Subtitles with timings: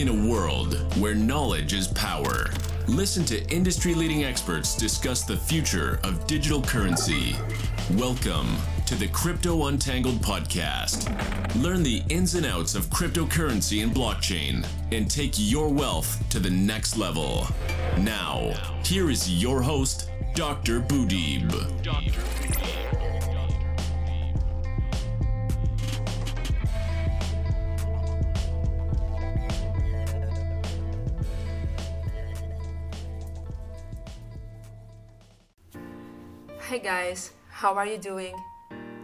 [0.00, 2.46] In a world where knowledge is power,
[2.88, 7.36] listen to industry leading experts discuss the future of digital currency.
[7.98, 11.04] Welcome to the Crypto Untangled podcast.
[11.62, 16.48] Learn the ins and outs of cryptocurrency and blockchain and take your wealth to the
[16.48, 17.46] next level.
[17.98, 20.80] Now, here is your host, Dr.
[20.80, 21.52] Boudib.
[21.84, 22.39] Hey
[37.60, 38.34] how are you doing?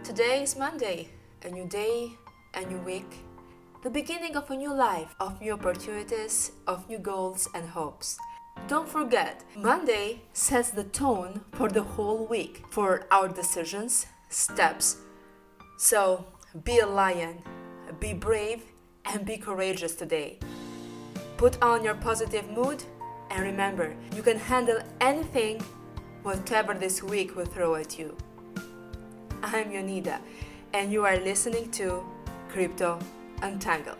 [0.03, 1.09] Today is Monday,
[1.45, 2.09] a new day,
[2.55, 3.17] a new week,
[3.83, 8.17] the beginning of a new life, of new opportunities, of new goals and hopes.
[8.67, 14.97] Don't forget, Monday sets the tone for the whole week, for our decisions, steps.
[15.77, 16.25] So
[16.63, 17.43] be a lion,
[17.99, 18.63] be brave,
[19.05, 20.39] and be courageous today.
[21.37, 22.83] Put on your positive mood,
[23.29, 25.61] and remember, you can handle anything,
[26.23, 28.17] whatever this week will throw at you.
[29.43, 30.19] I'm Yonida,
[30.73, 32.03] and you are listening to
[32.49, 32.99] Crypto
[33.43, 33.97] Untangled.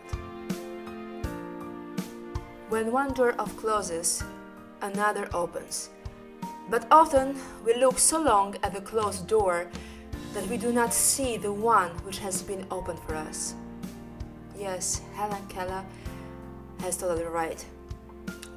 [2.68, 4.22] When one door of closes,
[4.82, 5.90] another opens.
[6.68, 9.68] But often we look so long at the closed door
[10.34, 13.54] that we do not see the one which has been opened for us.
[14.58, 15.84] Yes, Helen Keller
[16.80, 17.64] has totally right.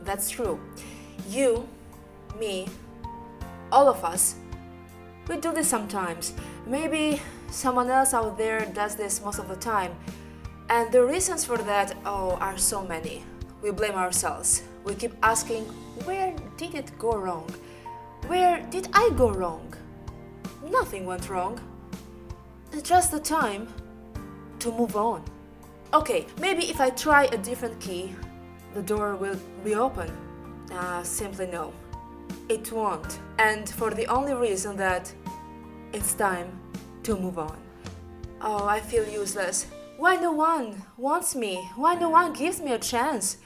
[0.04, 0.60] That's true.
[1.30, 1.68] You,
[2.40, 2.68] me,
[3.72, 4.36] all of us,
[5.28, 6.34] we do this sometimes.
[6.66, 9.96] Maybe someone else out there does this most of the time.
[10.70, 13.24] And the reasons for that, oh, are so many.
[13.62, 14.64] We blame ourselves.
[14.84, 15.66] We keep asking,
[16.06, 17.50] where did it go wrong?
[18.28, 19.74] Where did I go wrong?
[20.64, 21.60] Nothing went wrong.
[22.72, 23.68] It's just the time
[24.60, 25.24] to move on.
[25.94, 28.16] Okay, maybe if I try a different key,
[28.74, 30.10] the door will reopen.
[30.72, 31.74] Uh, simply no.
[32.50, 33.20] It won't.
[33.40, 35.14] And for the only reason that
[35.94, 36.60] it's time
[37.04, 37.58] to move on.
[38.42, 39.68] Oh, I feel useless.
[39.98, 41.70] Why no one wants me?
[41.76, 43.38] Why no one gives me a chance?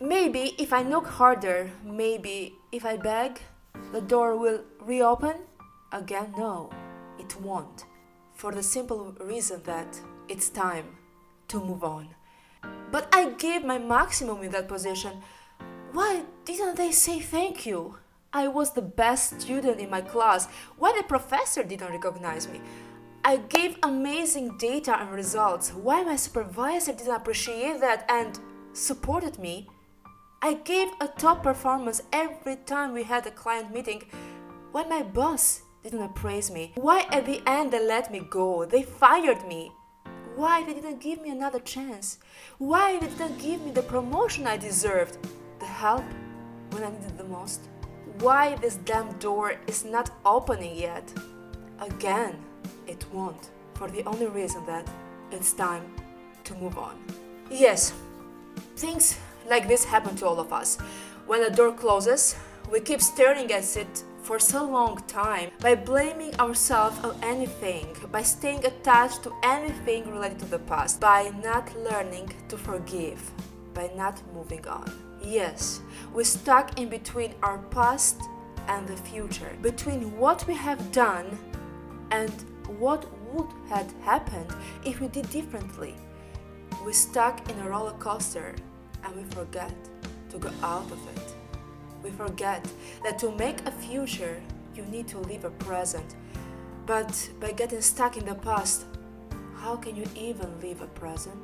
[0.00, 3.40] Maybe if I knock harder, maybe if I beg,
[3.92, 5.34] the door will reopen?
[5.92, 6.70] Again, no,
[7.18, 7.84] it won't.
[8.34, 10.86] For the simple reason that it's time
[11.48, 12.08] to move on.
[12.90, 15.20] But I gave my maximum in that position.
[15.92, 17.96] Why didn't they say thank you?
[18.32, 20.46] I was the best student in my class.
[20.78, 22.60] Why the professor didn't recognize me?
[23.24, 25.70] I gave amazing data and results.
[25.70, 28.38] Why my supervisor didn't appreciate that and
[28.72, 29.68] supported me?
[30.42, 34.04] I gave a top performance every time we had a client meeting.
[34.70, 36.70] Why my boss didn't appraise me?
[36.76, 38.64] Why at the end they let me go?
[38.64, 39.72] They fired me.
[40.36, 42.18] Why they didn't give me another chance?
[42.58, 45.18] Why they didn't give me the promotion I deserved?
[45.58, 46.04] The help
[46.70, 47.68] when I needed the most?
[48.20, 51.10] Why this damn door is not opening yet?
[51.80, 52.36] Again,
[52.86, 54.86] it won't, for the only reason that
[55.32, 55.90] it's time
[56.44, 57.02] to move on.
[57.50, 57.94] Yes,
[58.76, 60.76] things like this happen to all of us.
[61.26, 62.36] When a door closes,
[62.70, 68.20] we keep staring at it for so long time by blaming ourselves on anything, by
[68.20, 73.30] staying attached to anything related to the past, by not learning to forgive,
[73.72, 75.09] by not moving on.
[75.22, 75.80] Yes,
[76.14, 78.20] we're stuck in between our past
[78.68, 81.38] and the future, between what we have done
[82.10, 82.30] and
[82.78, 84.50] what would have happened
[84.84, 85.94] if we did differently.
[86.84, 88.54] We're stuck in a roller coaster
[89.04, 89.74] and we forget
[90.30, 91.34] to go out of it.
[92.02, 92.66] We forget
[93.04, 94.40] that to make a future,
[94.74, 96.16] you need to live a present.
[96.86, 98.86] But by getting stuck in the past,
[99.56, 101.38] how can you even live a present?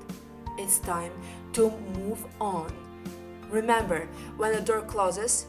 [0.58, 1.12] It's time
[1.52, 2.85] to move on.
[3.50, 5.46] Remember, when a door closes,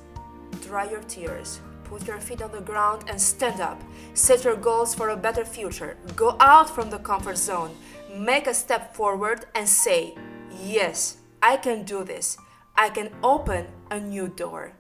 [0.62, 3.82] dry your tears, put your feet on the ground and stand up.
[4.14, 5.98] Set your goals for a better future.
[6.16, 7.76] Go out from the comfort zone.
[8.14, 10.16] Make a step forward and say,
[10.64, 12.38] Yes, I can do this.
[12.76, 14.74] I can open a new door.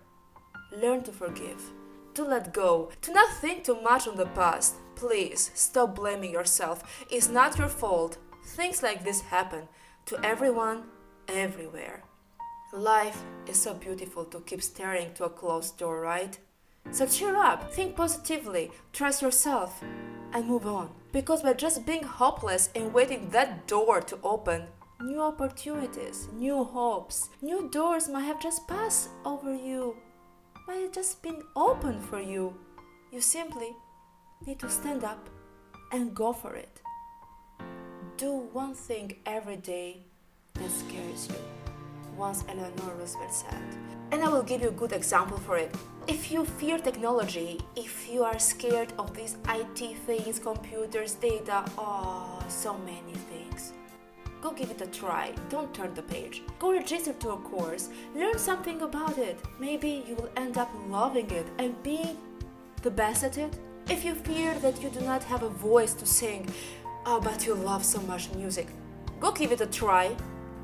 [0.71, 1.61] Learn to forgive,
[2.13, 4.75] to let go, to not think too much on the past.
[4.95, 7.05] Please stop blaming yourself.
[7.09, 8.17] It's not your fault.
[8.45, 9.67] Things like this happen
[10.05, 10.83] to everyone,
[11.27, 12.03] everywhere.
[12.73, 16.37] Life is so beautiful to keep staring to a closed door, right?
[16.91, 19.81] So cheer up, think positively, trust yourself,
[20.33, 20.89] and move on.
[21.13, 24.63] Because by just being hopeless and waiting that door to open,
[25.01, 29.95] new opportunities, new hopes, new doors might have just passed over you,
[30.67, 32.53] might have just been open for you.
[33.13, 33.75] You simply
[34.45, 35.29] need to stand up
[35.93, 36.81] and go for it.
[38.17, 39.99] Do one thing every day
[40.55, 41.56] that scares you.
[42.17, 43.61] Once Eleanor Roosevelt said.
[44.11, 45.75] And I will give you a good example for it.
[46.07, 52.43] If you fear technology, if you are scared of these IT things, computers, data, oh,
[52.47, 53.73] so many things.
[54.41, 55.33] Go give it a try.
[55.49, 56.43] Don't turn the page.
[56.59, 57.89] Go register to a course.
[58.15, 59.39] Learn something about it.
[59.59, 62.17] Maybe you will end up loving it and being
[62.83, 63.53] the best at it.
[63.89, 66.47] If you fear that you do not have a voice to sing,
[67.05, 68.67] oh, but you love so much music,
[69.19, 70.15] go give it a try.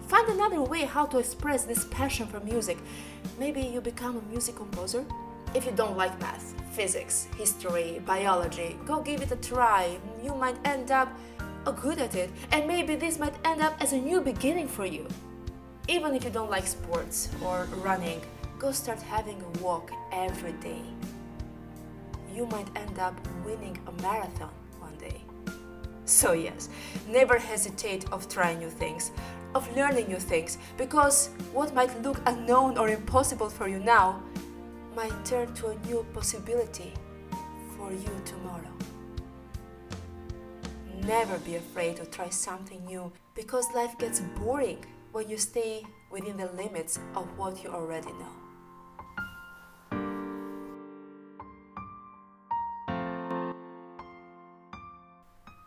[0.07, 2.77] Find another way how to express this passion for music.
[3.39, 5.05] Maybe you become a music composer.
[5.53, 9.97] If you don't like math, physics, history, biology, go give it a try.
[10.23, 11.09] You might end up
[11.65, 14.85] uh, good at it, and maybe this might end up as a new beginning for
[14.85, 15.07] you.
[15.88, 18.21] Even if you don't like sports or running,
[18.57, 20.81] go start having a walk every day.
[22.33, 23.15] You might end up
[23.45, 25.21] winning a marathon one day.
[26.06, 26.69] So yes,
[27.07, 29.11] never hesitate of trying new things,
[29.55, 34.21] of learning new things, because what might look unknown or impossible for you now
[34.95, 36.94] might turn to a new possibility
[37.77, 38.71] for you tomorrow.
[41.03, 46.38] Never be afraid to try something new because life gets boring when you stay within
[46.38, 48.31] the limits of what you already know.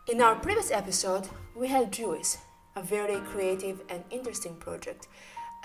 [0.09, 2.37] In our previous episode, we had Juice,
[2.77, 5.07] a very creative and interesting project,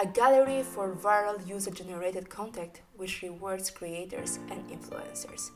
[0.00, 5.50] a gallery for viral user generated content which rewards creators and influencers.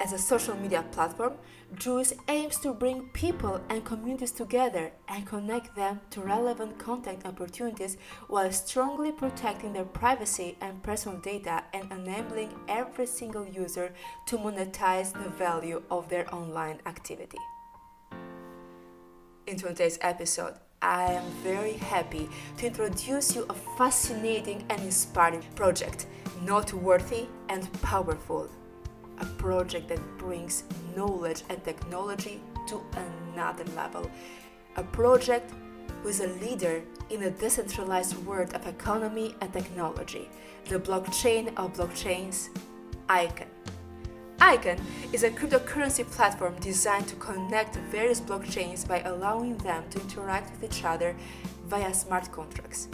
[0.00, 1.34] As a social media platform,
[1.74, 7.98] Juice aims to bring people and communities together and connect them to relevant content opportunities
[8.28, 13.92] while strongly protecting their privacy and personal data and enabling every single user
[14.26, 17.38] to monetize the value of their online activity.
[19.46, 22.28] In today's episode, I am very happy
[22.58, 26.06] to introduce you a fascinating and inspiring project,
[26.42, 28.48] noteworthy and powerful
[29.22, 30.64] a project that brings
[30.96, 32.80] knowledge and technology to
[33.32, 34.10] another level.
[34.76, 35.52] A project
[36.02, 40.28] who is a leader in a decentralized world of economy and technology,
[40.68, 42.48] the blockchain of blockchains,
[43.08, 43.51] Icon.
[44.40, 44.78] Icon
[45.12, 50.64] is a cryptocurrency platform designed to connect various blockchains by allowing them to interact with
[50.64, 51.14] each other
[51.66, 52.88] via smart contracts.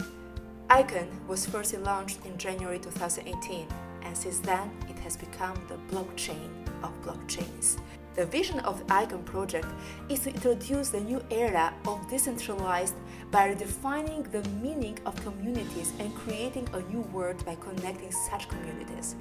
[0.69, 3.67] Icon was first launched in January 2018
[4.03, 6.49] and since then it has become the blockchain
[6.83, 7.77] of blockchains.
[8.15, 9.67] The vision of the Icon project
[10.09, 12.95] is to introduce the new era of decentralized
[13.31, 19.15] by redefining the meaning of communities and creating a new world by connecting such communities.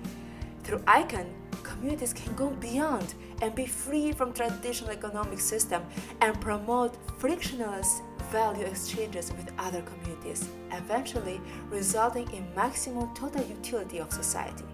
[0.68, 5.82] Through Icon, communities can go beyond and be free from traditional economic system
[6.20, 14.12] and promote frictionless value exchanges with other communities, eventually resulting in maximum total utility of
[14.12, 14.66] society.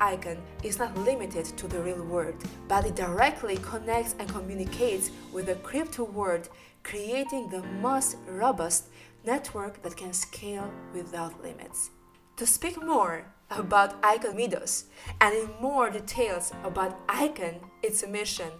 [0.00, 2.34] Icon is not limited to the real world,
[2.66, 6.48] but it directly connects and communicates with the crypto world,
[6.82, 8.88] creating the most robust
[9.24, 11.90] network that can scale without limits.
[12.38, 14.84] To speak more about Icon Midos
[15.20, 18.50] and in more details about Icon, its mission,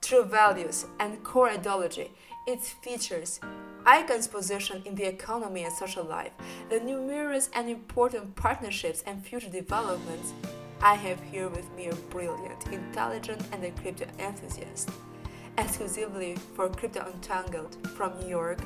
[0.00, 2.10] true values, and core ideology,
[2.46, 3.40] its features,
[3.86, 6.32] Icon's position in the economy and social life,
[6.68, 10.32] the numerous and important partnerships and future developments,
[10.80, 14.90] I have here with me a brilliant, intelligent, and a crypto enthusiast.
[15.56, 18.60] Exclusively for Crypto Untangled from New York,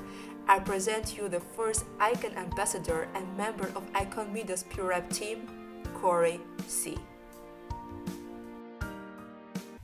[0.46, 5.61] I present you the first Icon ambassador and member of Icon Midos' P Rep team,
[6.02, 6.98] Corey C.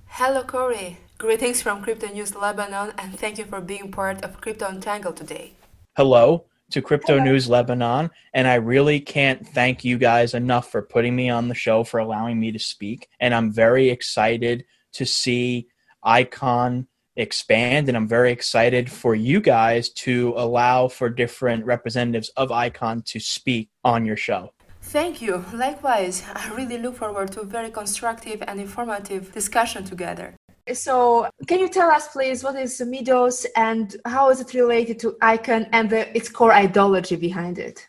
[0.08, 0.98] Hello, Corey.
[1.16, 5.52] Greetings from Crypto News Lebanon, and thank you for being part of Crypto Untangled today.
[5.96, 7.25] Hello to Crypto Hello.
[7.25, 11.54] News Lebanon, and I really can't thank you guys enough for putting me on the
[11.54, 13.08] show, for allowing me to speak.
[13.20, 15.68] And I'm very excited to see
[16.02, 22.50] Icon expand, and I'm very excited for you guys to allow for different representatives of
[22.50, 24.52] Icon to speak on your show.
[24.88, 25.45] Thank you.
[25.52, 30.35] Likewise, I really look forward to a very constructive and informative discussion together.
[30.73, 35.14] So, can you tell us, please, what is Midos and how is it related to
[35.21, 37.87] Icon and the, its core ideology behind it?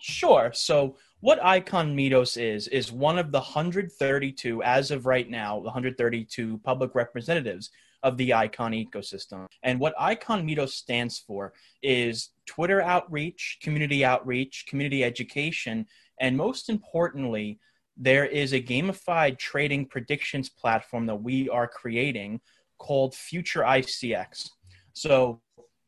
[0.00, 0.50] Sure.
[0.52, 5.66] So, what Icon Midos is, is one of the 132, as of right now, the
[5.66, 7.70] 132 public representatives
[8.02, 9.46] of the Icon ecosystem.
[9.62, 11.52] And what Icon Midos stands for
[11.82, 15.86] is Twitter outreach, community outreach, community education,
[16.20, 17.58] and most importantly,
[17.96, 22.40] there is a gamified trading predictions platform that we are creating
[22.78, 24.50] called Future ICX.
[24.92, 25.40] So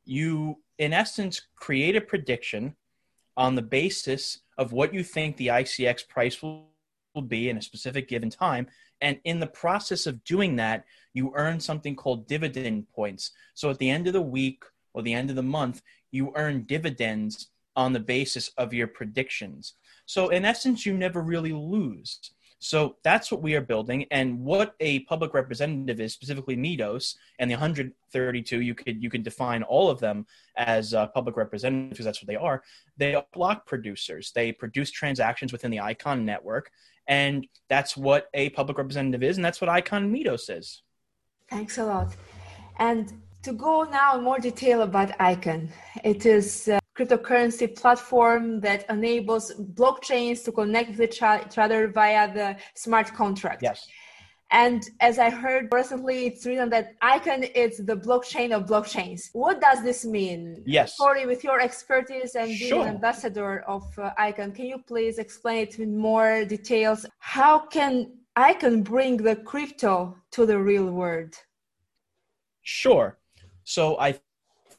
[0.05, 2.75] you, in essence, create a prediction
[3.37, 6.67] on the basis of what you think the ICX price will,
[7.29, 8.67] be in a specific given time.
[9.03, 13.33] And in the process of doing that, you earn something called dividend points.
[13.53, 16.63] So at the end of the week or the end of the month, you earn
[16.63, 19.75] dividends on the basis of your predictions.
[20.13, 22.33] So in essence, you never really lose.
[22.59, 27.51] So that's what we are building, and what a public representative is, specifically Midos and
[27.51, 28.61] the 132.
[28.61, 30.27] You could you could define all of them
[30.57, 32.63] as uh, public representatives because that's what they are.
[32.99, 34.33] They are block producers.
[34.33, 36.71] They produce transactions within the Icon network,
[37.07, 40.83] and that's what a public representative is, and that's what Icon Midos is.
[41.49, 42.15] Thanks a lot.
[42.79, 43.11] And
[43.45, 45.71] to go now in more detail about Icon,
[46.05, 52.57] it is a cryptocurrency platform that enables blockchains to connect with each other via the
[52.75, 53.63] smart contract.
[53.63, 53.87] Yes.
[54.53, 59.31] And as I heard recently, it's written that Icon is the blockchain of blockchains.
[59.33, 60.63] What does this mean?
[60.67, 60.95] Yes.
[60.99, 62.83] Corey, with your expertise and being sure.
[62.83, 67.07] an ambassador of uh, Icon, can you please explain it in more details?
[67.19, 71.35] How can Icon bring the crypto to the real world?
[72.61, 73.17] Sure.
[73.65, 74.21] So I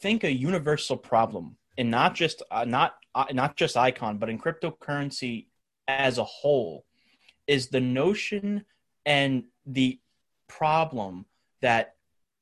[0.01, 4.39] think a universal problem, and not just uh, not uh, not just Icon, but in
[4.39, 5.47] cryptocurrency
[5.87, 6.85] as a whole,
[7.47, 8.65] is the notion
[9.05, 9.99] and the
[10.47, 11.25] problem
[11.61, 11.95] that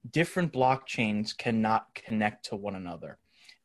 [0.10, 3.18] different blockchains cannot connect to one another.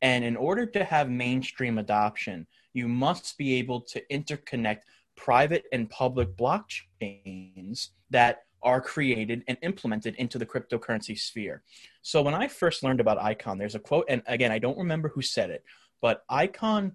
[0.02, 4.80] And in order to have mainstream adoption, you must be able to interconnect
[5.16, 11.62] private and public blockchains that are created and implemented into the cryptocurrency sphere.
[12.02, 15.08] So when I first learned about Icon, there's a quote, and again, I don't remember
[15.08, 15.64] who said it,
[16.00, 16.92] but Icon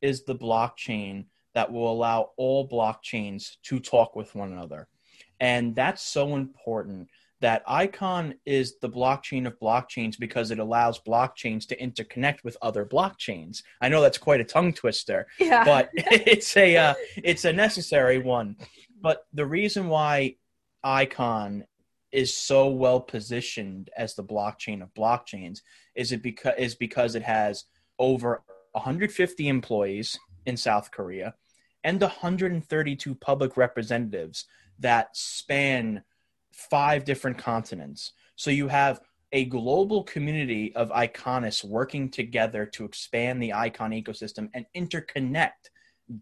[0.00, 4.88] is the blockchain that will allow all blockchains to talk with one another.
[5.40, 7.08] And that's so important
[7.40, 12.84] that Icon is the blockchain of blockchains because it allows blockchains to interconnect with other
[12.84, 13.62] blockchains.
[13.80, 15.64] I know that's quite a tongue twister, Yeah.
[15.64, 18.56] but it's a uh, it's a necessary one.
[19.00, 20.36] But the reason why
[20.84, 21.64] Icon
[22.12, 25.60] is so well positioned as the blockchain of blockchains
[25.94, 27.64] is it because is because it has
[27.98, 28.42] over
[28.72, 31.34] 150 employees in South Korea
[31.84, 34.46] and 132 public representatives
[34.78, 36.02] that span
[36.52, 38.12] five different continents.
[38.36, 39.00] So you have
[39.32, 45.70] a global community of iconists working together to expand the icon ecosystem and interconnect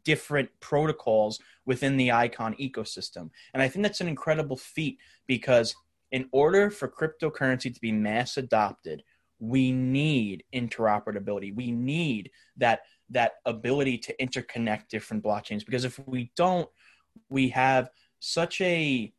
[0.04, 3.30] different protocols within the icon ecosystem.
[3.54, 5.74] And I think that's an incredible feat because
[6.12, 9.02] in order for cryptocurrency to be mass adopted,
[9.38, 11.54] we need interoperability.
[11.54, 16.68] We need that that ability to interconnect different blockchains because if we don't,
[17.28, 19.12] we have such a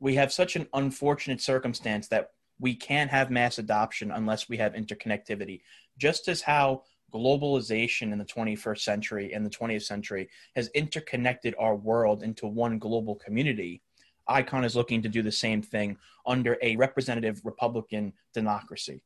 [0.00, 4.72] we have such an unfortunate circumstance that we can't have mass adoption unless we have
[4.72, 5.60] interconnectivity.
[5.98, 6.82] Just as how
[7.16, 12.78] globalization in the 21st century and the 20th century has interconnected our world into one
[12.78, 13.80] global community,
[14.28, 15.96] ICON is looking to do the same thing
[16.26, 19.02] under a representative Republican democracy.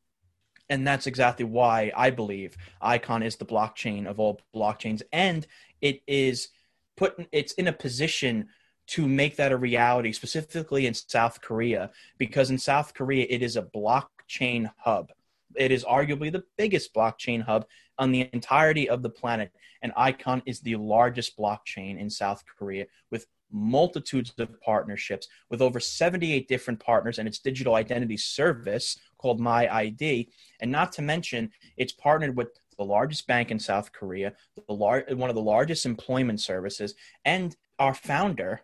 [0.68, 5.02] And that's exactly why I believe ICON is the blockchain of all blockchains.
[5.12, 5.46] And
[5.80, 6.48] it is
[6.96, 8.48] put, it's in a position
[8.88, 13.56] to make that a reality, specifically in South Korea, because in South Korea, it is
[13.56, 15.12] a blockchain hub.
[15.56, 17.66] It is arguably the biggest blockchain hub
[17.98, 19.52] on the entirety of the planet.
[19.82, 25.80] And ICON is the largest blockchain in South Korea with multitudes of partnerships with over
[25.80, 30.28] 78 different partners and its digital identity service called MyID.
[30.60, 34.32] And not to mention, it's partnered with the largest bank in South Korea,
[34.68, 38.62] the lar- one of the largest employment services, and our founder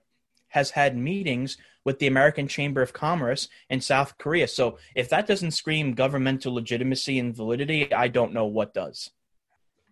[0.57, 4.49] has had meetings with the American Chamber of Commerce in South Korea.
[4.49, 8.99] So if that doesn't scream governmental legitimacy and validity, I don't know what does.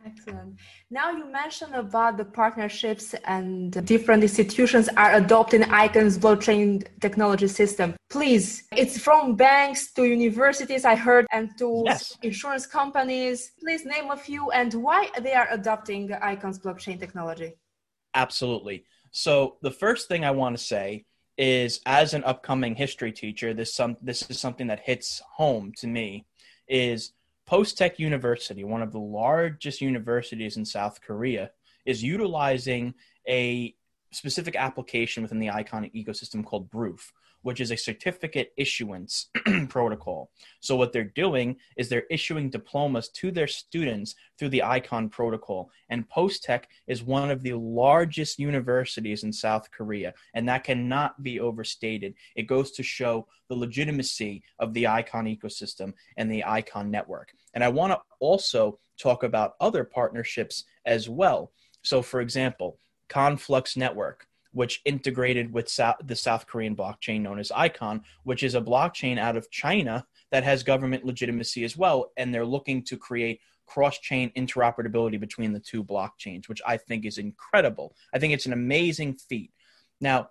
[0.06, 0.56] Excellent.
[0.90, 6.66] Now you mentioned about the partnerships and different institutions are adopting ICON's blockchain
[7.06, 7.88] technology system.
[8.16, 8.44] Please,
[8.83, 12.16] it's from banks to universities, I heard, and to Yes.
[12.30, 13.52] insurance companies.
[13.62, 16.02] Please name a few and why they are adopting
[16.33, 17.50] ICON's blockchain technology.
[18.25, 18.76] Absolutely.
[19.16, 21.04] So the first thing I want to say
[21.38, 25.87] is, as an upcoming history teacher, this some this is something that hits home to
[25.87, 26.26] me.
[26.66, 27.12] Is
[27.47, 31.52] POSTECH University, one of the largest universities in South Korea,
[31.87, 32.92] is utilizing
[33.28, 33.76] a
[34.11, 37.12] specific application within the Icon ecosystem called broof.
[37.45, 39.29] Which is a certificate issuance
[39.69, 40.31] protocol.
[40.61, 45.71] So, what they're doing is they're issuing diplomas to their students through the ICON protocol.
[45.91, 51.39] And POSTECH is one of the largest universities in South Korea, and that cannot be
[51.39, 52.15] overstated.
[52.35, 57.33] It goes to show the legitimacy of the ICON ecosystem and the ICON network.
[57.53, 61.53] And I want to also talk about other partnerships as well.
[61.83, 67.51] So, for example, Conflux Network which integrated with South, the South Korean blockchain known as
[67.51, 72.13] Icon, which is a blockchain out of China that has government legitimacy as well.
[72.17, 77.05] And they're looking to create cross chain interoperability between the two blockchains, which I think
[77.05, 77.97] is incredible.
[78.15, 79.51] I think it's an amazing feat.
[80.01, 80.31] Now,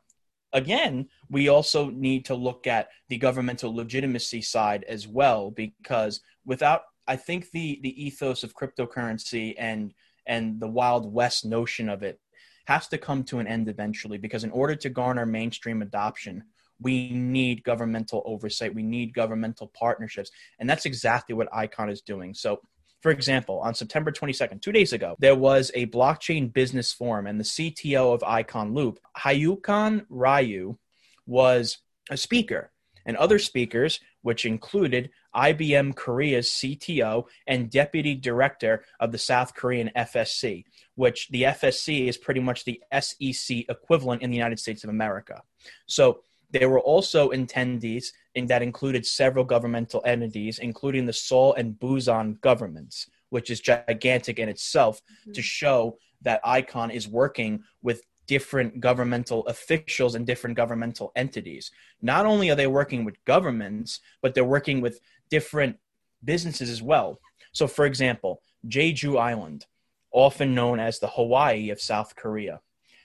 [0.54, 6.84] again, we also need to look at the governmental legitimacy side as well, because without,
[7.08, 9.94] I think the the ethos of cryptocurrency and
[10.26, 12.20] and the wild west notion of it
[12.66, 16.44] has to come to an end eventually because in order to garner mainstream adoption,
[16.80, 20.32] we need governmental oversight, we need governmental partnerships.
[20.60, 22.34] And that's exactly what ICON is doing.
[22.34, 22.62] So,
[23.02, 27.40] for example, on September 22nd, two days ago, there was a blockchain business forum, and
[27.40, 30.78] the CTO of Icon Loop, Hyukon Ryu,
[31.26, 31.80] was
[32.10, 32.72] a speaker.
[33.06, 39.92] And other speakers, which included IBM Korea's CTO and deputy director of the South Korean
[39.96, 40.66] FSC,
[40.96, 45.44] which the FSC is pretty much the SEC equivalent in the United States of America.
[45.86, 51.74] So there were also attendees in that included several governmental entities, including the Seoul and
[51.74, 55.32] Busan governments, which is gigantic in itself mm-hmm.
[55.34, 61.72] to show that ICON is working with different governmental officials and different governmental entities.
[62.02, 65.00] Not only are they working with governments, but they're working with
[65.30, 65.78] different
[66.24, 67.20] businesses as well.
[67.52, 69.66] So, for example, Jeju Island,
[70.12, 72.62] often known as the Hawaii of South Korea,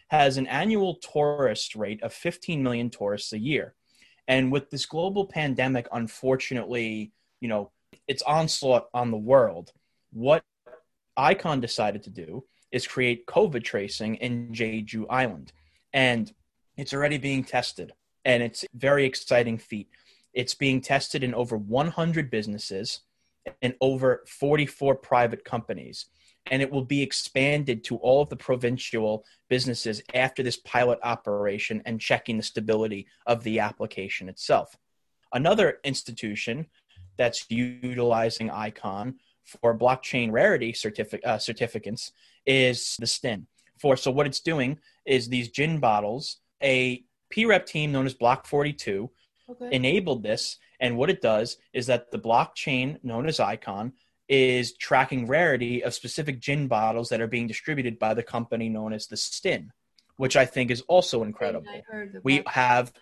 [0.08, 3.74] has an annual tourist rate of 15 million tourists a year.
[4.26, 7.70] And with this global pandemic, unfortunately, you know,
[8.06, 9.72] its onslaught on the world,
[10.12, 10.44] what
[11.16, 15.52] ICON decided to do is create COVID tracing in Jeju Island.
[15.92, 16.32] And
[16.76, 17.92] it's already being tested.
[18.24, 19.88] And it's a very exciting feat.
[20.34, 23.00] It's being tested in over 100 businesses
[23.62, 26.06] and over 44 private companies.
[26.50, 31.82] And it will be expanded to all of the provincial businesses after this pilot operation
[31.84, 34.76] and checking the stability of the application itself.
[35.32, 36.66] Another institution
[37.16, 39.16] that's utilizing ICON
[39.60, 42.12] for blockchain rarity certific- uh, certificates
[42.46, 43.46] is the STIN.
[43.78, 48.46] For so what it's doing is these gin bottles, a PREP team known as Block
[48.46, 49.10] 42
[49.50, 49.68] okay.
[49.70, 53.92] enabled this, and what it does is that the blockchain known as Icon
[54.28, 58.92] is tracking rarity of specific gin bottles that are being distributed by the company known
[58.92, 59.72] as the STIN,
[60.16, 61.70] which I think is also incredible.
[62.22, 62.92] We have,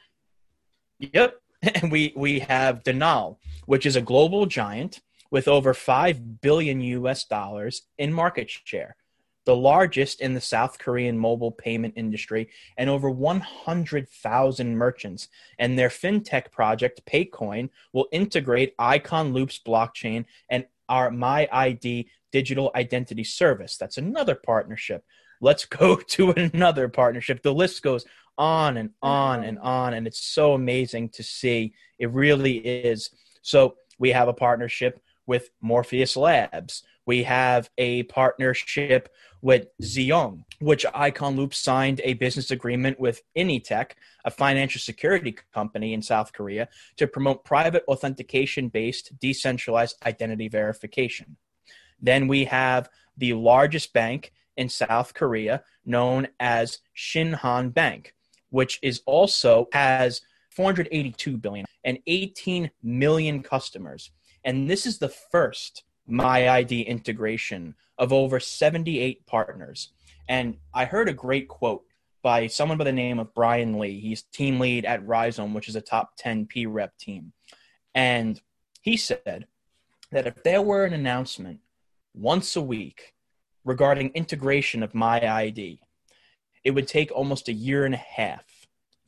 [0.98, 6.80] yep, and we we have Danal, which is a global giant with over 5 billion
[6.80, 8.96] US dollars in market share,
[9.44, 15.28] the largest in the South Korean mobile payment industry, and over 100,000 merchants.
[15.58, 23.24] And their fintech project, Paycoin, will integrate Icon Loop's blockchain and our MyID digital identity
[23.24, 23.76] service.
[23.76, 25.04] That's another partnership.
[25.40, 27.42] Let's go to another partnership.
[27.42, 28.04] The list goes
[28.38, 31.72] on and on and on, and it's so amazing to see.
[31.98, 33.10] It really is.
[33.42, 36.82] So, we have a partnership with Morpheus Labs.
[37.06, 39.08] We have a partnership
[39.42, 43.92] with Xiong, which Icon Loop signed a business agreement with Initech,
[44.24, 51.36] a financial security company in South Korea, to promote private authentication based decentralized identity verification.
[52.00, 58.14] Then we have the largest bank in South Korea, known as Shinhan Bank,
[58.50, 64.10] which is also has 482 billion and 18 million customers.
[64.46, 69.90] And this is the first MyID integration of over 78 partners.
[70.28, 71.82] And I heard a great quote
[72.22, 73.98] by someone by the name of Brian Lee.
[73.98, 77.32] He's team lead at Rhizome, which is a top 10 P rep team.
[77.92, 78.40] And
[78.82, 79.46] he said
[80.12, 81.58] that if there were an announcement
[82.14, 83.14] once a week
[83.64, 85.80] regarding integration of MyID,
[86.62, 88.44] it would take almost a year and a half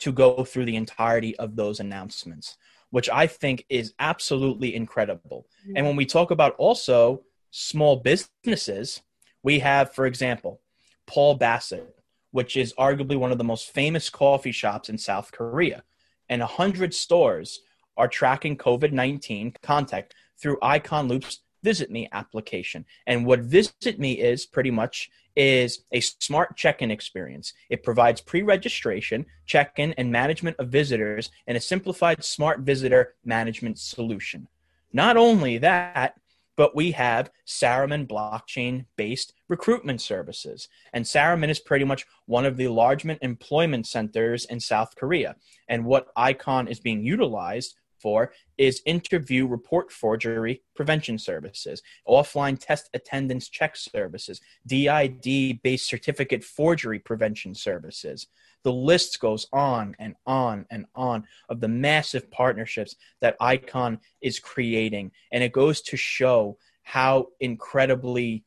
[0.00, 2.56] to go through the entirety of those announcements
[2.90, 5.46] which I think is absolutely incredible.
[5.62, 5.76] Mm-hmm.
[5.76, 9.02] And when we talk about also small businesses,
[9.42, 10.60] we have, for example,
[11.06, 11.94] Paul Bassett,
[12.30, 15.82] which is arguably one of the most famous coffee shops in South Korea.
[16.28, 17.60] And 100 stores
[17.96, 22.84] are tracking COVID 19 contact through Icon Loop's Visit Me application.
[23.06, 27.52] And what Visit Me is pretty much is a smart check-in experience.
[27.70, 34.48] It provides pre-registration, check-in, and management of visitors in a simplified smart visitor management solution.
[34.92, 36.14] Not only that,
[36.58, 40.68] but we have Saramin blockchain based recruitment services.
[40.92, 45.36] And Saramin is pretty much one of the largest employment centers in South Korea.
[45.68, 52.90] And what Icon is being utilized for is interview report forgery prevention services, offline test
[52.94, 58.26] attendance check services, DID based certificate forgery prevention services.
[58.64, 64.38] The list goes on and on and on of the massive partnerships that Icon is
[64.38, 65.12] creating.
[65.32, 68.44] And it goes to show how incredibly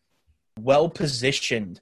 [0.60, 1.80] well positioned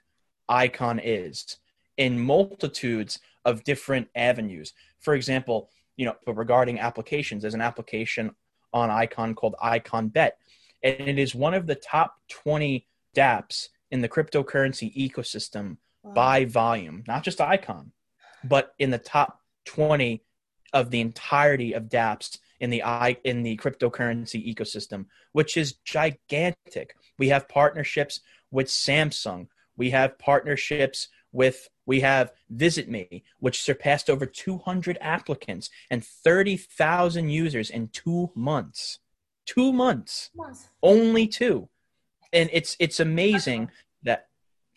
[0.48, 1.58] Icon is
[1.98, 4.74] in multitudes of different avenues.
[5.00, 5.70] For example,
[6.00, 8.34] you know, but regarding applications, there's an application
[8.72, 10.38] on Icon called Icon Bet,
[10.82, 16.14] and it is one of the top 20 DApps in the cryptocurrency ecosystem wow.
[16.14, 17.92] by volume, not just Icon,
[18.46, 20.24] but in the top 20
[20.72, 26.96] of the entirety of DApps in the i in the cryptocurrency ecosystem, which is gigantic.
[27.18, 29.48] We have partnerships with Samsung.
[29.76, 37.30] We have partnerships with we have Visit Me, which surpassed over 200 applicants and 30,000
[37.30, 39.00] users in two months.
[39.46, 40.68] Two months, months.
[40.84, 41.68] only two,
[42.32, 43.72] and it's it's amazing
[44.04, 44.28] that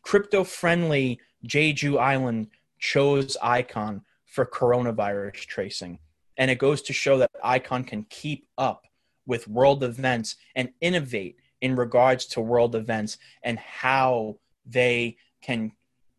[0.01, 5.99] crypto-friendly Jeju Island chose Icon for coronavirus tracing,
[6.39, 8.87] and it goes to show that Icon can keep up
[9.27, 15.73] with world events and innovate in regards to world events and how they can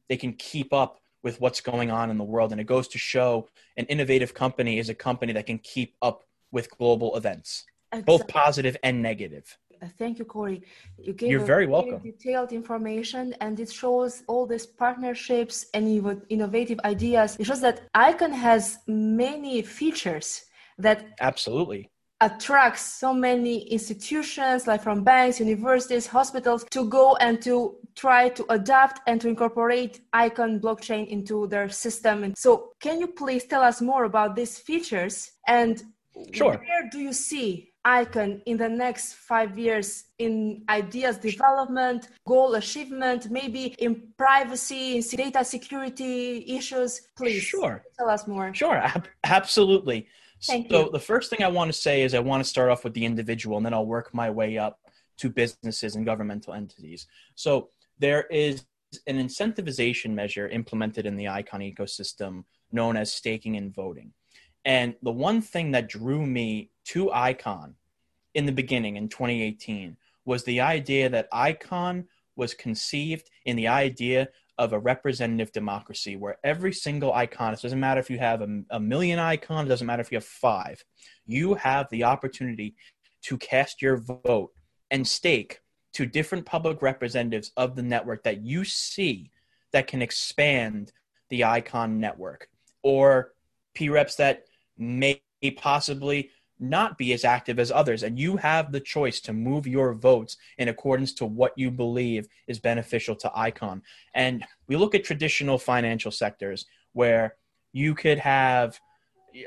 [0.09, 2.51] they can keep up with what's going on in the world.
[2.51, 6.23] And it goes to show an innovative company is a company that can keep up
[6.51, 8.17] with global events, exactly.
[8.17, 9.57] both positive and negative.
[9.97, 10.61] Thank you, Corey.
[11.01, 11.99] You gave You're very welcome.
[11.99, 17.35] detailed information, and it shows all these partnerships and innovative ideas.
[17.39, 20.45] It shows that Icon has many features
[20.77, 21.89] that absolutely
[22.21, 28.45] attracts so many institutions like from banks universities hospitals to go and to try to
[28.49, 32.23] adapt and to incorporate icon blockchain into their system.
[32.23, 35.31] And so can you please tell us more about these features?
[35.47, 35.83] And
[36.31, 36.53] sure.
[36.57, 43.29] where do you see icon in the next five years in ideas development goal achievement
[43.29, 47.01] maybe in privacy in data security issues?
[47.17, 47.83] Please sure.
[47.97, 48.53] tell us more.
[48.53, 50.07] Sure ab- absolutely
[50.45, 50.91] Thank so you.
[50.91, 53.05] the first thing I want to say is I want to start off with the
[53.05, 54.79] individual and then I'll work my way up
[55.17, 57.07] to businesses and governmental entities.
[57.35, 58.65] So there is
[59.07, 64.13] an incentivization measure implemented in the Icon ecosystem known as staking and voting.
[64.65, 67.75] And the one thing that drew me to Icon
[68.33, 74.29] in the beginning in 2018 was the idea that Icon was conceived in the idea
[74.57, 78.61] of a representative democracy where every single icon, it doesn't matter if you have a,
[78.69, 80.83] a million icons, it doesn't matter if you have five,
[81.25, 82.75] you have the opportunity
[83.23, 84.51] to cast your vote
[84.91, 85.59] and stake
[85.93, 89.31] to different public representatives of the network that you see
[89.71, 90.91] that can expand
[91.29, 92.47] the icon network
[92.83, 93.33] or
[93.73, 94.43] p reps that
[94.77, 95.21] may
[95.57, 96.29] possibly
[96.63, 98.03] not be as active as others.
[98.03, 102.27] And you have the choice to move your votes in accordance to what you believe
[102.47, 103.81] is beneficial to ICON.
[104.15, 107.35] And we look at traditional financial sectors where
[107.73, 108.79] you could have,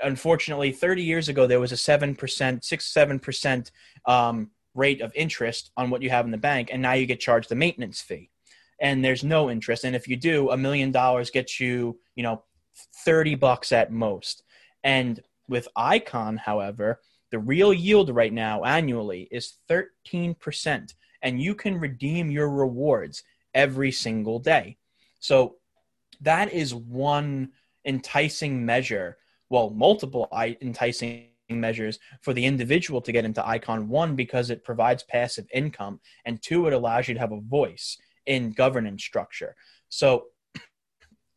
[0.03, 3.71] unfortunately, 30 years ago, there was a 7%, 6 7%
[4.05, 6.69] um, rate of interest on what you have in the bank.
[6.71, 8.31] And now you get charged the maintenance fee.
[8.79, 9.85] And there's no interest.
[9.85, 12.43] And if you do, a million dollars gets you, you know,
[13.07, 14.43] 30 bucks at most.
[14.85, 21.79] And with Icon, however, the real yield right now annually is 13%, and you can
[21.79, 23.23] redeem your rewards
[23.55, 24.77] every single day.
[25.19, 25.57] So
[26.21, 27.51] that is one
[27.85, 29.19] enticing measure,
[29.51, 30.29] well, multiple
[30.61, 33.89] enticing measures for the individual to get into Icon.
[33.89, 37.97] One, because it provides passive income, and two, it allows you to have a voice
[38.27, 39.55] in governance structure.
[39.89, 40.27] So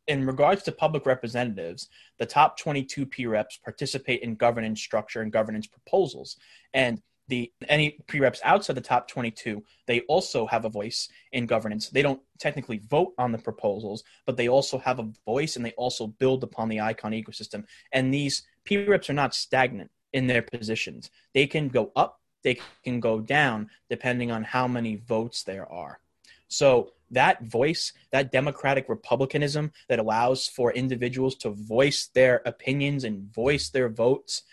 [0.09, 5.31] in regards to public representatives, the top 22 P reps participate in governance structure and
[5.31, 6.35] governance proposals.
[6.73, 11.45] And the any P reps outside the top 22, they also have a voice in
[11.45, 11.89] governance.
[11.89, 15.73] They don't technically vote on the proposals, but they also have a voice and they
[15.73, 17.65] also build upon the icon ecosystem.
[17.93, 21.11] And these P reps are not stagnant in their positions.
[21.35, 25.99] They can go up, they can go down depending on how many votes there are.
[26.47, 33.33] So that voice, that democratic republicanism that allows for individuals to voice their opinions and
[33.33, 34.43] voice their votes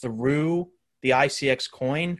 [0.00, 0.70] through
[1.02, 2.18] the ICX coin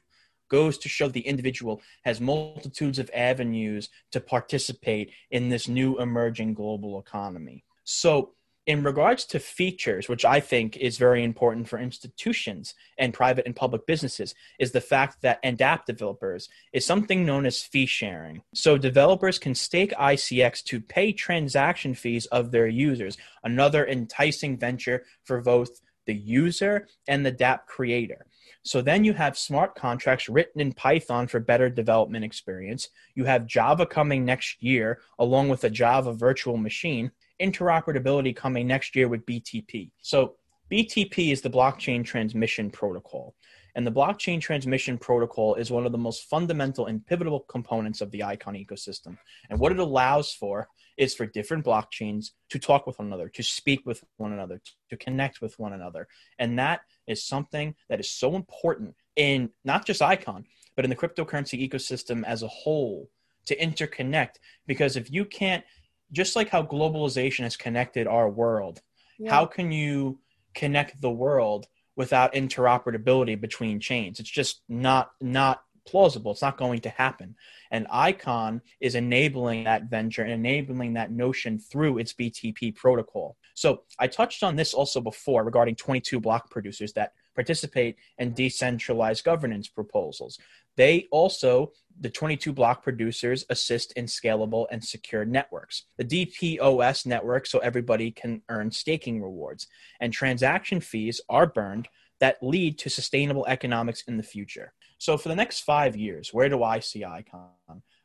[0.48, 6.52] goes to show the individual has multitudes of avenues to participate in this new emerging
[6.52, 7.64] global economy.
[7.84, 8.34] So,
[8.66, 13.56] in regards to features, which I think is very important for institutions and private and
[13.56, 18.42] public businesses, is the fact that and app developers is something known as fee sharing.
[18.54, 25.04] So developers can stake ICX to pay transaction fees of their users, another enticing venture
[25.24, 28.26] for both the user and the dApp creator.
[28.64, 32.90] So then you have smart contracts written in Python for better development experience.
[33.16, 38.94] You have Java coming next year, along with a Java virtual machine interoperability coming next
[38.94, 39.90] year with BTP.
[40.00, 40.36] So
[40.70, 43.34] BTP is the blockchain transmission protocol.
[43.74, 48.10] And the blockchain transmission protocol is one of the most fundamental and pivotal components of
[48.10, 49.16] the Icon ecosystem.
[49.48, 50.68] And what it allows for
[50.98, 54.96] is for different blockchains to talk with one another, to speak with one another, to
[54.96, 56.06] connect with one another.
[56.38, 60.44] And that is something that is so important in not just Icon,
[60.76, 63.08] but in the cryptocurrency ecosystem as a whole
[63.46, 64.36] to interconnect.
[64.66, 65.64] Because if you can't
[66.12, 68.80] just like how globalization has connected our world,
[69.18, 69.30] yeah.
[69.30, 70.18] how can you
[70.54, 74.20] connect the world without interoperability between chains?
[74.20, 76.32] It's just not not plausible.
[76.32, 77.34] It's not going to happen.
[77.70, 83.36] And Icon is enabling that venture and enabling that notion through its BTP protocol.
[83.54, 89.24] So I touched on this also before regarding 22 block producers that participate in decentralized
[89.24, 90.38] governance proposals.
[90.76, 95.84] They also, the 22 block producers, assist in scalable and secure networks.
[95.98, 99.66] The DPoS network, so everybody can earn staking rewards.
[100.00, 101.88] And transaction fees are burned
[102.20, 104.72] that lead to sustainable economics in the future.
[104.98, 107.50] So for the next five years, where do I see Icon?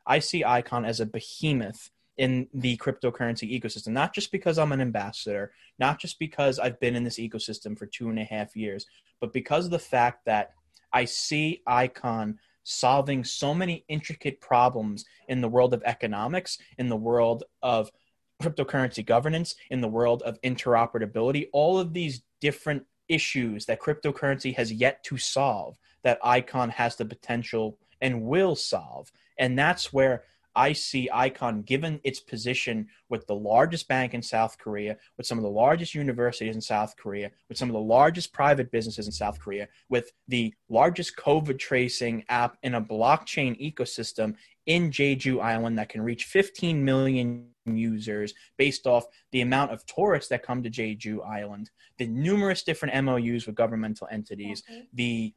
[0.05, 4.81] I see Icon as a behemoth in the cryptocurrency ecosystem, not just because I'm an
[4.81, 8.85] ambassador, not just because I've been in this ecosystem for two and a half years,
[9.19, 10.51] but because of the fact that
[10.91, 16.97] I see Icon solving so many intricate problems in the world of economics, in the
[16.97, 17.91] world of
[18.41, 24.71] cryptocurrency governance, in the world of interoperability, all of these different issues that cryptocurrency has
[24.71, 29.11] yet to solve that Icon has the potential and will solve.
[29.37, 30.23] And that's where
[30.57, 35.37] I see Icon, given its position with the largest bank in South Korea, with some
[35.37, 39.11] of the largest universities in South Korea, with some of the largest private businesses in
[39.11, 45.77] South Korea, with the largest COVID tracing app in a blockchain ecosystem in Jeju Island
[45.77, 50.69] that can reach 15 million users based off the amount of tourists that come to
[50.69, 54.87] Jeju Island, the numerous different MOUs with governmental entities, okay.
[54.93, 55.33] the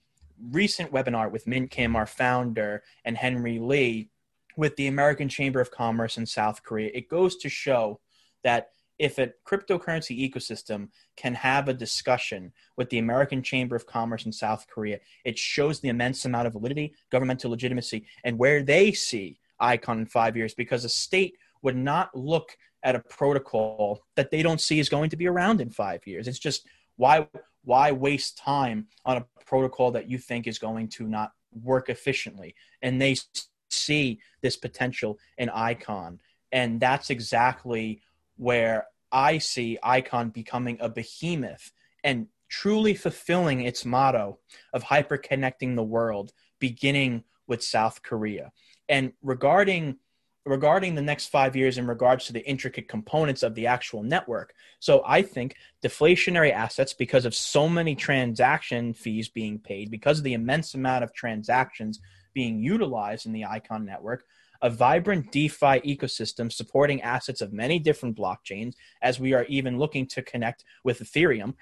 [0.51, 4.10] recent webinar with Min Kim, our founder, and Henry Lee
[4.57, 8.01] with the American Chamber of Commerce in South Korea, it goes to show
[8.45, 14.27] that if a cryptocurrency ecosystem can have a discussion with the American Chamber of Commerce
[14.27, 18.93] in South Korea, it shows the immense amount of validity, governmental legitimacy, and where they
[18.93, 24.31] see ICON in five years, because a state would not look at a protocol that
[24.31, 26.29] they don't see is going to be around in five years.
[26.29, 27.27] It's just why
[27.63, 32.55] why waste time on a protocol that you think is going to not work efficiently?
[32.83, 33.17] And they
[33.73, 36.21] see this potential in Icon.
[36.53, 38.01] And that's exactly
[38.37, 41.73] where I see Icon becoming a behemoth
[42.05, 44.39] and truly fulfilling its motto
[44.73, 48.53] of hyperconnecting the world, beginning with South Korea.
[48.89, 49.99] And regarding
[50.47, 54.55] regarding the next five years in regards to the intricate components of the actual network.
[54.79, 60.25] So I think deflationary assets, because of so many transaction fees being paid, because of
[60.25, 62.01] the immense amount of transactions
[62.33, 64.25] being utilized in the Icon network,
[64.63, 70.07] a vibrant DeFi ecosystem supporting assets of many different blockchains, as we are even looking
[70.09, 71.55] to connect with Ethereum,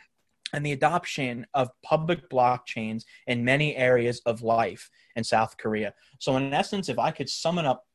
[0.52, 5.92] and the adoption of public blockchains in many areas of life in South Korea.
[6.18, 7.87] So, in essence, if I could sum it up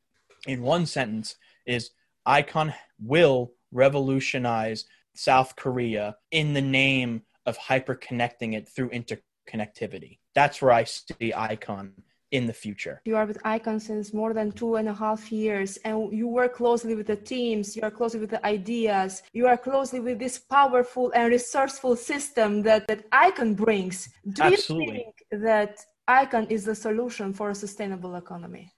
[0.46, 1.90] in one sentence, is
[2.26, 4.84] Icon will revolutionize
[5.14, 10.18] South Korea in the name of hyperconnecting it through interconnectivity.
[10.34, 11.92] That's where I see Icon
[12.34, 13.00] in the future.
[13.04, 16.52] You are with Icon since more than two and a half years, and you work
[16.54, 20.36] closely with the teams, you are closely with the ideas, you are closely with this
[20.38, 23.96] powerful and resourceful system that, that Icon brings.
[24.38, 24.96] Do Absolutely.
[24.96, 25.72] you think that
[26.08, 28.72] Icon is the solution for a sustainable economy?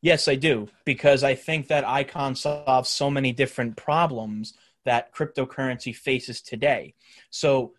[0.00, 5.94] Yes, I do, because I think that Icon solves so many different problems that cryptocurrency
[5.94, 6.94] faces today.
[7.30, 7.74] So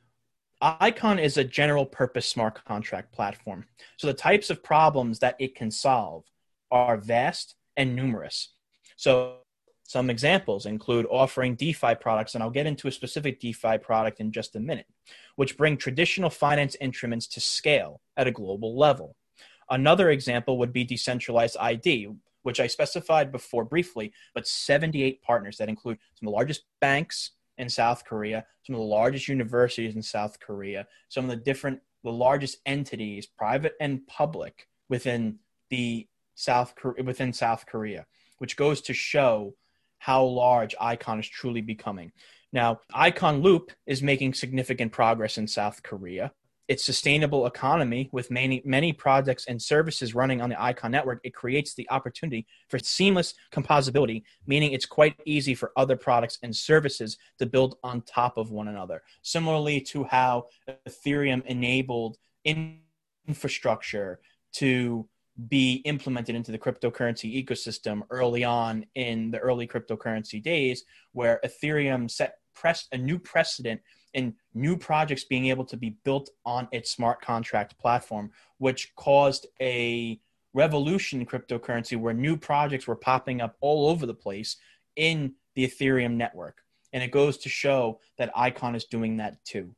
[0.61, 3.65] Icon is a general purpose smart contract platform.
[3.97, 6.23] So the types of problems that it can solve
[6.71, 8.53] are vast and numerous.
[8.95, 9.37] So
[9.83, 14.31] some examples include offering DeFi products, and I'll get into a specific DeFi product in
[14.31, 14.87] just a minute,
[15.35, 19.15] which bring traditional finance instruments to scale at a global level.
[19.69, 22.09] Another example would be decentralized ID,
[22.43, 27.31] which I specified before briefly, but 78 partners that include some of the largest banks
[27.57, 31.79] in South Korea, some of the largest universities in South Korea, some of the different,
[32.03, 35.39] the largest entities, private and public, within
[35.69, 38.05] the South Korea, within South Korea,
[38.37, 39.55] which goes to show
[39.99, 42.11] how large ICON is truly becoming.
[42.53, 46.31] Now, ICON Loop is making significant progress in South Korea
[46.67, 51.33] its sustainable economy with many many projects and services running on the icon network it
[51.33, 57.17] creates the opportunity for seamless composability meaning it's quite easy for other products and services
[57.39, 59.01] to build on top of one another.
[59.21, 60.45] Similarly to how
[60.87, 62.17] ethereum enabled
[63.27, 64.19] infrastructure
[64.53, 65.07] to
[65.49, 72.09] be implemented into the cryptocurrency ecosystem early on in the early cryptocurrency days where ethereum
[72.09, 73.81] set pressed a new precedent
[74.15, 79.45] in new projects being able to be built on its smart contract platform, which caused
[79.61, 80.19] a
[80.53, 84.55] revolution in cryptocurrency where new projects were popping up all over the place
[84.95, 86.61] in the Ethereum network.
[86.93, 89.75] And it goes to show that Icon is doing that too.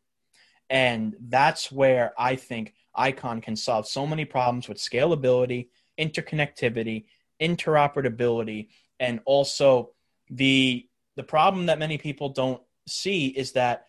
[0.70, 5.70] And that's where I think Icon can solve so many problems with scalability,
[6.00, 7.06] interconnectivity,
[7.42, 8.68] interoperability,
[9.00, 9.92] and also
[10.30, 13.87] the the problem that many people don't see is that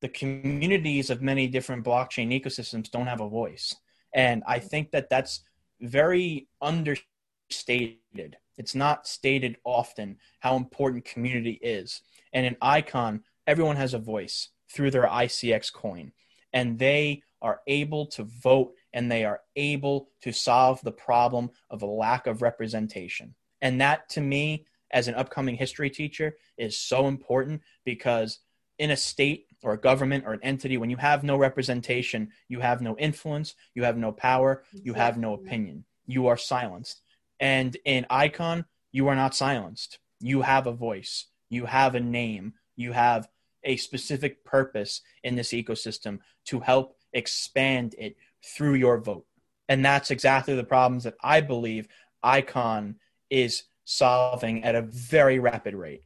[0.00, 3.74] the communities of many different blockchain ecosystems don't have a voice.
[4.14, 5.44] And I think that that's
[5.80, 8.36] very understated.
[8.56, 12.02] It's not stated often how important community is.
[12.32, 16.12] And in Icon, everyone has a voice through their ICX coin,
[16.52, 21.82] and they are able to vote and they are able to solve the problem of
[21.82, 23.34] a lack of representation.
[23.62, 28.40] And that to me, as an upcoming history teacher, is so important because
[28.78, 32.60] in a state or a government or an entity, when you have no representation, you
[32.60, 35.84] have no influence, you have no power, you have no opinion.
[36.06, 37.02] You are silenced.
[37.38, 39.98] And in Icon, you are not silenced.
[40.20, 43.28] You have a voice, you have a name, you have
[43.64, 49.26] a specific purpose in this ecosystem to help expand it through your vote.
[49.68, 51.88] And that's exactly the problems that I believe
[52.22, 52.96] Icon
[53.28, 56.02] is solving at a very rapid rate.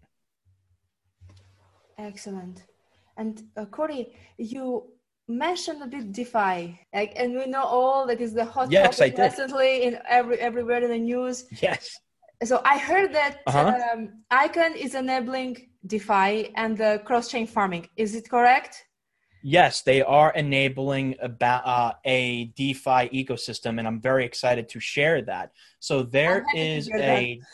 [1.99, 2.65] Excellent.
[3.17, 4.85] And uh, Corey, you
[5.29, 9.19] mentioned a bit DeFi, like, and we know all that is the hot yes, topic
[9.19, 11.47] recently in every everywhere in the news.
[11.63, 11.99] Yes.
[12.43, 13.79] So I heard that uh-huh.
[13.93, 17.89] um, Icon is enabling DeFi and the cross-chain farming.
[17.97, 18.85] Is it correct?
[19.43, 25.23] Yes, they are enabling about uh, a DeFi ecosystem, and I'm very excited to share
[25.23, 25.53] that.
[25.81, 27.41] So there is a.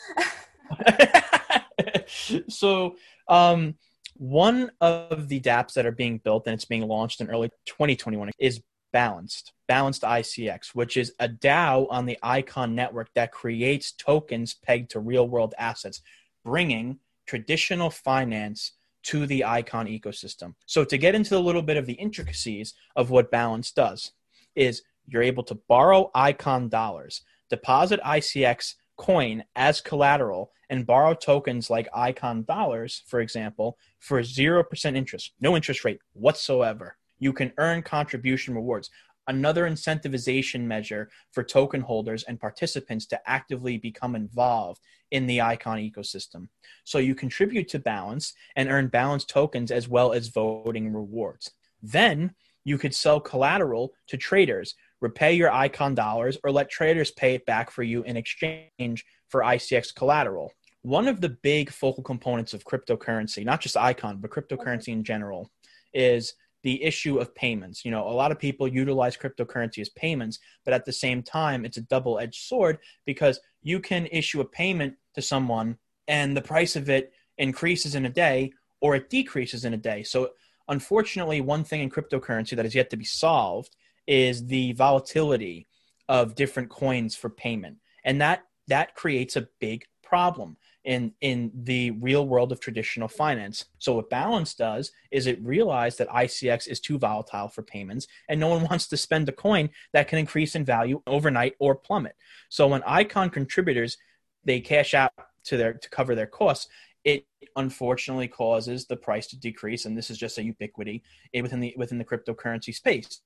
[2.47, 2.95] so
[3.27, 3.75] um,
[4.21, 8.29] one of the dApps that are being built and it's being launched in early 2021
[8.37, 8.61] is
[8.93, 14.91] Balanced, Balanced ICX, which is a DAO on the Icon network that creates tokens pegged
[14.91, 16.01] to real world assets,
[16.45, 18.73] bringing traditional finance
[19.05, 20.53] to the Icon ecosystem.
[20.67, 24.11] So, to get into a little bit of the intricacies of what Balance does,
[24.53, 31.71] is you're able to borrow Icon dollars, deposit ICX coin as collateral and borrow tokens
[31.71, 36.97] like Icon dollars, for example, for 0% interest, no interest rate whatsoever.
[37.17, 38.91] You can earn contribution rewards,
[39.27, 45.79] another incentivization measure for token holders and participants to actively become involved in the Icon
[45.79, 46.49] ecosystem.
[46.83, 51.49] So you contribute to Balance and earn Balance tokens as well as voting rewards.
[51.81, 57.35] Then you could sell collateral to traders repay your Icon dollars, or let traders pay
[57.35, 60.51] it back for you in exchange for ICX collateral.
[60.83, 65.51] One of the big focal components of cryptocurrency, not just Icon, but cryptocurrency in general,
[65.93, 66.33] is
[66.63, 67.83] the issue of payments.
[67.83, 71.65] You know, a lot of people utilize cryptocurrency as payments, but at the same time,
[71.65, 76.41] it's a double edged sword because you can issue a payment to someone and the
[76.41, 80.03] price of it increases in a day or it decreases in a day.
[80.03, 80.31] So,
[80.67, 83.75] unfortunately, one thing in cryptocurrency that is yet to be solved
[84.07, 85.67] is the volatility
[86.09, 91.91] of different coins for payment and that that creates a big problem in in the
[91.91, 93.65] real world of traditional finance.
[93.77, 98.39] So what Balance does is it realized that ICX is too volatile for payments and
[98.39, 102.15] no one wants to spend a coin that can increase in value overnight or plummet.
[102.49, 103.97] So when Icon contributors
[104.43, 105.13] they cash out
[105.45, 106.67] to their to cover their costs,
[107.03, 111.03] it unfortunately causes the price to decrease and this is just a ubiquity
[111.41, 113.21] within the within the cryptocurrency space.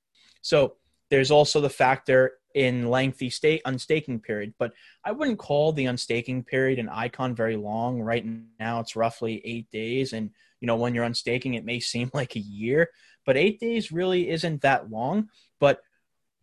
[0.45, 0.75] So
[1.09, 6.43] there's also the factor in lengthy state unstaking period, but I wouldn't call the unstaking
[6.43, 7.99] period an icon very long.
[7.99, 8.23] Right
[8.59, 10.29] now, it's roughly eight days, and
[10.61, 12.89] you know when you're unstaking, it may seem like a year,
[13.25, 15.29] but eight days really isn't that long.
[15.59, 15.81] But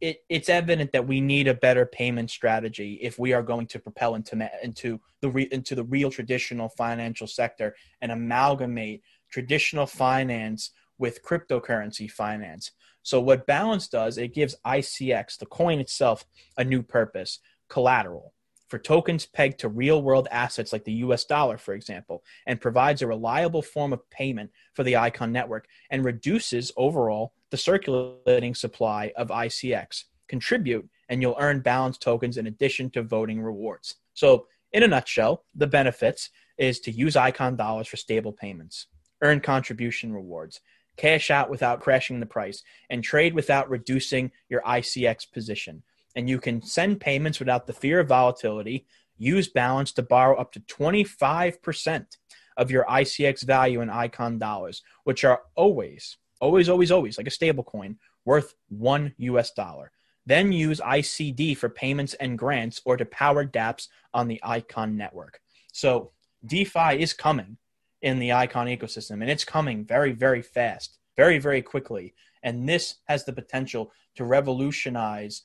[0.01, 3.79] it, it's evident that we need a better payment strategy if we are going to
[3.79, 10.73] propel into into the re, into the real traditional financial sector and amalgamate traditional finance
[10.99, 12.73] with cryptocurrency finance.
[13.03, 16.25] So what Balance does, it gives ICX, the coin itself,
[16.57, 18.33] a new purpose, collateral
[18.73, 23.03] for tokens pegged to real world assets like the US dollar, for example, and provides
[23.03, 29.13] a reliable form of payment for the ICON network and reduces overall the circulating supply
[29.15, 30.05] of ICX.
[30.27, 33.97] Contribute, and you'll earn balance tokens in addition to voting rewards.
[34.15, 38.87] So, in a nutshell, the benefits is to use ICON dollars for stable payments,
[39.21, 40.63] earn contribution rewards,
[40.97, 45.83] cash out without crashing the price, and trade without reducing your ICX position
[46.15, 48.87] and you can send payments without the fear of volatility.
[49.19, 52.07] Use balance to borrow up to 25%
[52.57, 57.31] of your ICX value in Icon dollars, which are always, always, always, always like a
[57.31, 59.91] stable coin worth one US dollar.
[60.27, 65.41] Then use ICD for payments and grants or to power dApps on the Icon network.
[65.73, 66.13] So
[66.45, 67.57] DeFi is coming
[68.03, 72.15] in the Icon ecosystem and it's coming very, very fast, very, very quickly.
[72.43, 75.43] And this has the potential to revolutionize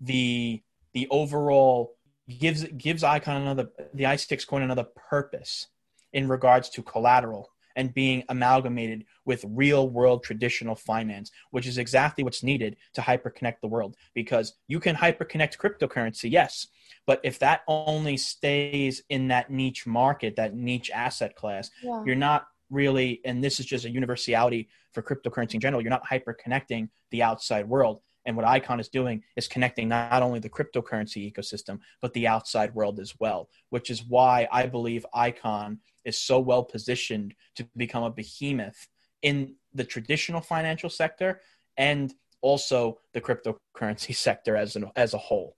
[0.00, 1.94] the the overall
[2.38, 5.68] gives gives icon another the ICX coin another purpose
[6.12, 12.24] in regards to collateral and being amalgamated with real world traditional finance, which is exactly
[12.24, 13.96] what's needed to hyperconnect the world.
[14.12, 16.66] Because you can hyperconnect cryptocurrency, yes,
[17.10, 22.04] but if that only stays in that niche market, that niche asset class, yeah.
[22.06, 26.06] you're not really, and this is just a universality for cryptocurrency in general, you're not
[26.06, 28.00] hyper connecting the outside world.
[28.26, 32.72] And what Icon is doing is connecting not only the cryptocurrency ecosystem, but the outside
[32.76, 38.04] world as well, which is why I believe Icon is so well positioned to become
[38.04, 38.86] a behemoth
[39.22, 41.40] in the traditional financial sector
[41.76, 45.56] and also the cryptocurrency sector as, an, as a whole.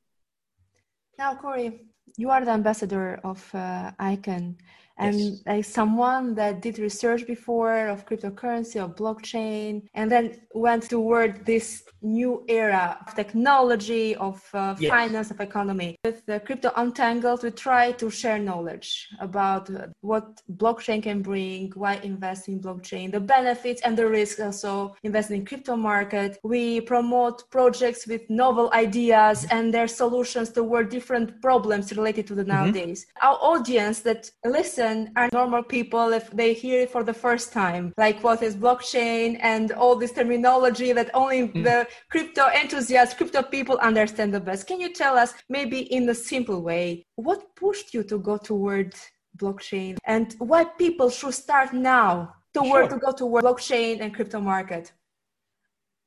[1.23, 4.57] Now, Corey, you are the ambassador of uh, Icon
[4.99, 5.43] and yes.
[5.47, 11.85] like someone that did research before of cryptocurrency or blockchain and then went toward this
[12.03, 14.91] new era of technology of uh, yes.
[14.91, 19.71] finance of economy with the crypto untangled we try to share knowledge about
[20.01, 25.41] what blockchain can bring why invest in blockchain the benefits and the risks also investing
[25.41, 31.97] in crypto market we promote projects with novel ideas and their solutions toward different problems
[31.97, 32.65] related to the mm-hmm.
[32.65, 37.15] nowadays our audience that listen listen are normal people if they hear it for the
[37.15, 41.65] first time, like what is blockchain and all this terminology that only mm.
[41.65, 44.67] the crypto enthusiasts, crypto people understand the best.
[44.67, 48.95] Can you tell us, maybe in a simple way, what pushed you to go toward
[49.37, 52.89] blockchain and why people should start now to sure.
[52.89, 54.93] to go toward blockchain and crypto market?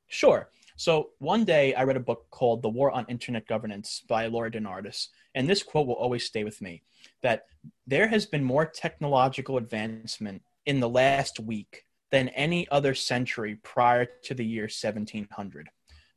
[0.08, 0.48] Sure.
[0.78, 4.50] So one day I read a book called The War on Internet Governance by Laura
[4.50, 5.08] DeNardis.
[5.34, 6.82] And this quote will always stay with me
[7.22, 7.44] that
[7.86, 14.06] there has been more technological advancement in the last week than any other century prior
[14.24, 15.68] to the year 1700.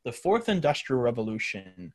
[0.04, 1.92] The fourth industrial revolution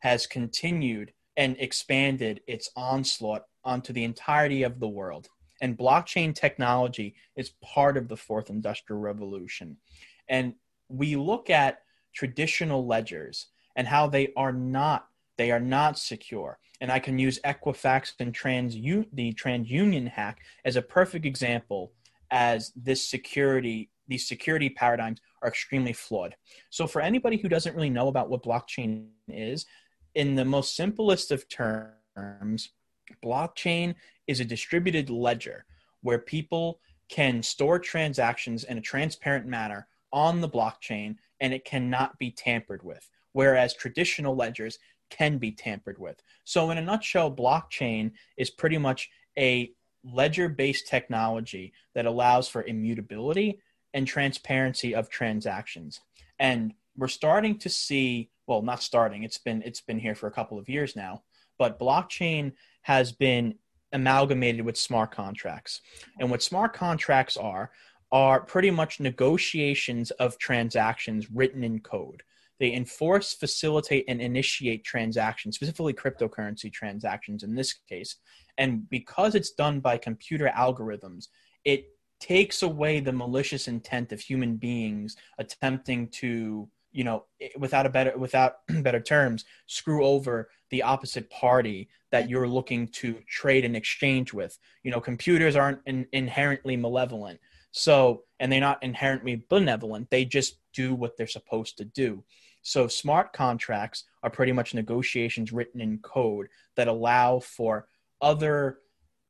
[0.00, 5.28] has continued and expanded its onslaught onto the entirety of the world.
[5.60, 9.76] And blockchain technology is part of the fourth industrial revolution.
[10.28, 10.54] And
[10.88, 11.80] we look at
[12.14, 15.07] traditional ledgers and how they are not
[15.38, 16.58] they are not secure.
[16.80, 21.92] And I can use Equifax and trans the TransUnion hack as a perfect example
[22.30, 26.34] as this security these security paradigms are extremely flawed.
[26.70, 29.66] So for anybody who doesn't really know about what blockchain is,
[30.14, 32.70] in the most simplest of terms,
[33.22, 33.94] blockchain
[34.26, 35.66] is a distributed ledger
[36.00, 36.80] where people
[37.10, 42.82] can store transactions in a transparent manner on the blockchain and it cannot be tampered
[42.82, 43.08] with.
[43.32, 44.78] Whereas traditional ledgers
[45.10, 46.22] can be tampered with.
[46.44, 49.72] So, in a nutshell, blockchain is pretty much a
[50.04, 53.60] ledger based technology that allows for immutability
[53.94, 56.00] and transparency of transactions.
[56.38, 60.32] And we're starting to see, well, not starting, it's been it's been here for a
[60.32, 61.22] couple of years now,
[61.58, 62.52] but blockchain
[62.82, 63.54] has been
[63.92, 65.80] amalgamated with smart contracts.
[66.18, 67.70] And what smart contracts are
[68.10, 72.22] are pretty much negotiations of transactions written in code.
[72.60, 78.16] They enforce, facilitate, and initiate transactions, specifically cryptocurrency transactions in this case.
[78.56, 81.28] And because it's done by computer algorithms,
[81.64, 81.86] it
[82.20, 87.24] takes away the malicious intent of human beings attempting to you know
[87.58, 93.20] without a better without better terms screw over the opposite party that you're looking to
[93.28, 94.58] trade and exchange with.
[94.82, 97.38] You know computers aren't in, inherently malevolent.
[97.70, 100.10] So and they're not inherently benevolent.
[100.10, 102.24] They just do what they're supposed to do
[102.62, 107.86] So smart contracts are pretty much negotiations written in code that allow for
[108.20, 108.78] other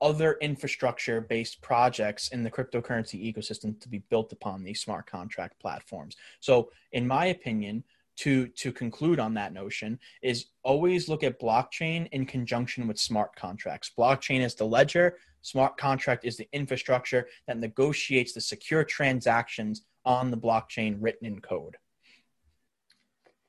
[0.01, 5.59] other infrastructure based projects in the cryptocurrency ecosystem to be built upon these smart contract
[5.61, 6.17] platforms.
[6.39, 7.83] So in my opinion,
[8.19, 13.35] to to conclude on that notion is always look at blockchain in conjunction with smart
[13.37, 13.93] contracts.
[13.97, 20.31] Blockchain is the ledger, smart contract is the infrastructure that negotiates the secure transactions on
[20.31, 21.77] the blockchain written in code.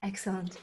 [0.01, 0.57] Excellent.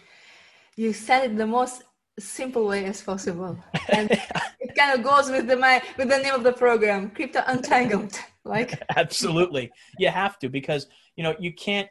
[0.76, 1.82] You said it the most
[2.18, 3.58] simple way as possible.
[3.88, 4.10] And
[4.60, 8.18] it kind of goes with the my with the name of the program, Crypto Untangled.
[8.46, 9.72] Like Absolutely.
[9.98, 11.88] You have to because you know you can't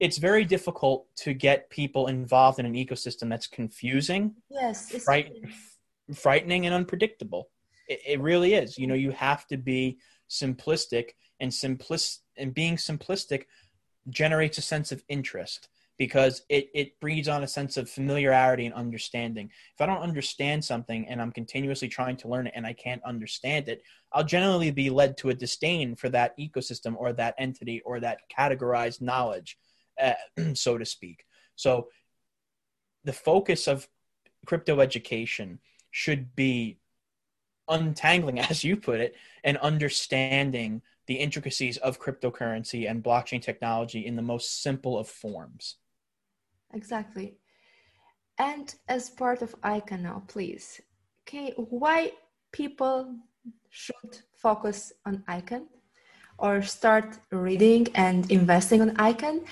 [0.00, 5.32] it's very difficult to get people involved in an ecosystem that's confusing, yes, it's fright,
[6.14, 7.50] frightening, and unpredictable.
[7.88, 8.78] It, it really is.
[8.78, 9.98] You know, you have to be
[10.30, 13.44] simplistic, and simplis- and being simplistic
[14.08, 15.68] generates a sense of interest
[15.98, 19.50] because it, it breeds on a sense of familiarity and understanding.
[19.74, 23.02] If I don't understand something and I'm continuously trying to learn it and I can't
[23.04, 23.82] understand it,
[24.12, 28.20] I'll generally be led to a disdain for that ecosystem or that entity or that
[28.36, 29.58] categorized knowledge
[30.00, 30.14] uh,
[30.54, 31.24] so to speak.
[31.56, 31.88] So
[33.04, 33.88] the focus of
[34.46, 35.58] crypto education
[35.90, 36.78] should be
[37.68, 44.14] untangling, as you put it, and understanding the intricacies of cryptocurrency and blockchain technology in
[44.14, 45.76] the most simple of forms.
[46.72, 47.36] Exactly.
[48.38, 50.80] And as part of ICON now, please,
[51.22, 52.12] okay, why
[52.52, 53.16] people
[53.70, 55.66] should focus on ICON
[56.38, 59.44] or start reading and investing on ICON?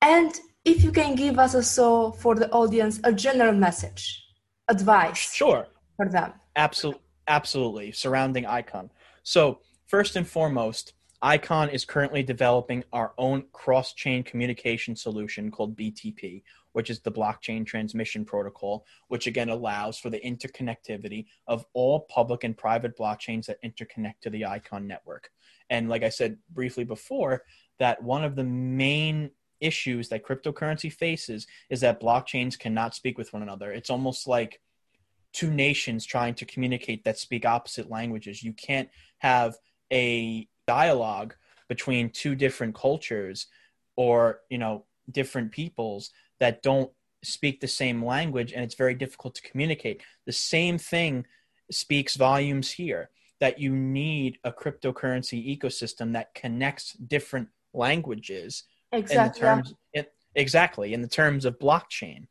[0.00, 0.32] And
[0.64, 4.24] if you can give us also for the audience a general message,
[4.68, 5.66] advice Sure.
[5.96, 6.32] for them.
[6.56, 7.92] Absolutely, absolutely.
[7.92, 8.90] Surrounding Icon.
[9.22, 16.42] So first and foremost, Icon is currently developing our own cross-chain communication solution called BTP,
[16.72, 22.44] which is the blockchain transmission protocol, which again allows for the interconnectivity of all public
[22.44, 25.30] and private blockchains that interconnect to the Icon network.
[25.70, 27.44] And like I said briefly before,
[27.78, 33.32] that one of the main issues that cryptocurrency faces is that blockchains cannot speak with
[33.32, 33.72] one another.
[33.72, 34.60] It's almost like
[35.32, 38.42] two nations trying to communicate that speak opposite languages.
[38.42, 38.88] You can't
[39.18, 39.56] have
[39.92, 41.34] a dialogue
[41.68, 43.46] between two different cultures
[43.96, 46.10] or, you know, different peoples
[46.40, 46.90] that don't
[47.24, 50.02] speak the same language and it's very difficult to communicate.
[50.26, 51.26] The same thing
[51.70, 53.10] speaks volumes here
[53.40, 59.16] that you need a cryptocurrency ecosystem that connects different languages Exactly.
[59.16, 62.26] in the terms it, exactly in the terms of blockchain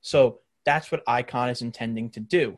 [0.00, 0.40] so
[0.70, 2.56] that's what icon is intending to do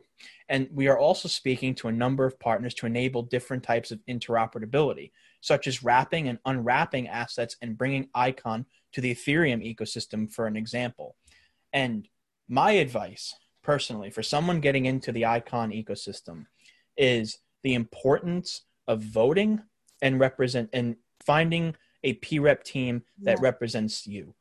[0.49, 3.99] and we are also speaking to a number of partners to enable different types of
[4.07, 5.11] interoperability
[5.41, 10.55] such as wrapping and unwrapping assets and bringing icon to the ethereum ecosystem for an
[10.55, 11.15] example
[11.73, 12.07] and
[12.47, 16.45] my advice personally for someone getting into the icon ecosystem
[16.97, 19.59] is the importance of voting
[20.03, 20.95] and represent and
[21.25, 23.43] finding a P-rep team that Yeah.
[23.49, 24.35] represents you.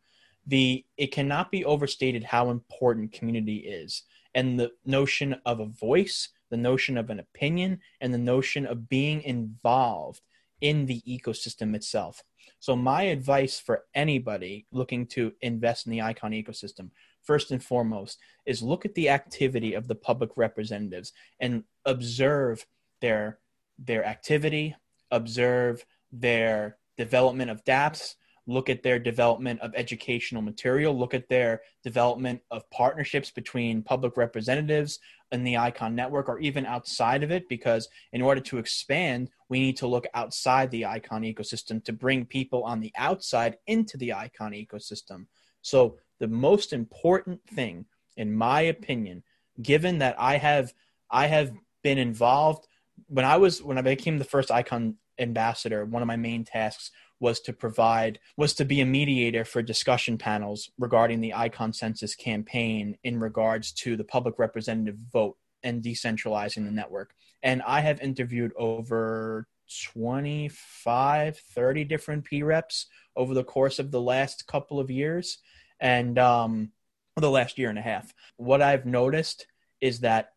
[0.46, 4.02] The it cannot be overstated how important community is,
[4.34, 8.88] and the notion of a voice, the notion of an opinion, and the notion of
[8.88, 10.20] being involved
[10.60, 12.22] in the ecosystem itself.
[12.60, 16.90] So my advice for anybody looking to invest in the Icon ecosystem,
[17.22, 22.66] first and foremost, is look at the activity of the public representatives and observe
[23.00, 23.38] their
[23.78, 24.76] their activity,
[25.10, 28.14] observe their development of dApps,
[28.46, 34.16] look at their development of educational material, look at their development of partnerships between public
[34.16, 34.98] representatives
[35.30, 39.60] in the Icon network or even outside of it, because in order to expand, we
[39.60, 44.12] need to look outside the Icon ecosystem to bring people on the outside into the
[44.12, 45.26] Icon ecosystem.
[45.62, 47.86] So, the most important thing,
[48.16, 49.22] in my opinion,
[49.60, 50.72] given that I have
[51.10, 52.66] I have been involved
[53.08, 56.90] when I was when I became the first Icon ambassador, one of my main tasks
[57.22, 62.16] was to provide was to be a mediator for discussion panels regarding the icon census
[62.16, 67.14] campaign in regards to the public representative vote and decentralizing the network.
[67.42, 69.46] And i have interviewed over
[69.92, 75.38] 25 30 different p reps over the course of the last couple of years
[75.80, 76.72] and um
[77.16, 78.12] the last year and a half.
[78.36, 79.46] What i've noticed
[79.80, 80.32] is that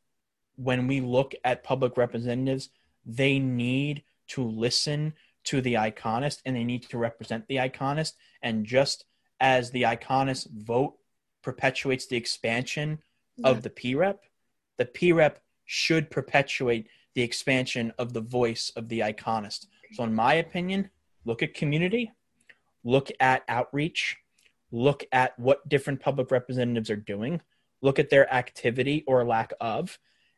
[0.56, 2.70] when we look at public representatives
[3.08, 5.14] they need to listen
[5.46, 8.14] to the iconist and they need to represent the iconist.
[8.42, 9.06] And just
[9.40, 10.96] as the iconist vote
[11.44, 13.00] perpetuates the expansion
[13.44, 14.24] of the PREP,
[14.78, 19.68] the PREP should perpetuate the expansion of the voice of the iconist.
[19.94, 20.90] So, in my opinion,
[21.24, 22.12] look at community,
[22.84, 24.18] look at outreach,
[24.72, 27.42] look at what different public representatives are doing,
[27.82, 29.98] look at their activity or lack of,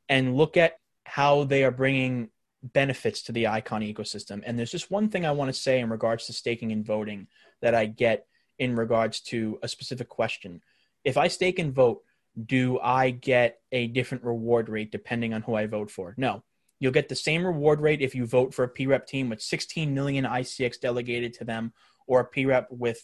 [0.10, 2.30] and look at how they are bringing
[2.64, 4.42] benefits to the icon ecosystem.
[4.46, 7.28] And there's just one thing I want to say in regards to staking and voting
[7.62, 8.28] that I get
[8.60, 10.62] in regards to a specific question.
[11.04, 12.02] If I stake and vote,
[12.46, 16.14] do I get a different reward rate depending on who I vote for?
[16.18, 16.44] No.
[16.80, 19.94] You'll get the same reward rate if you vote for a PREP team with 16
[19.94, 21.74] million ICX delegated to them
[22.06, 23.02] or a PREP with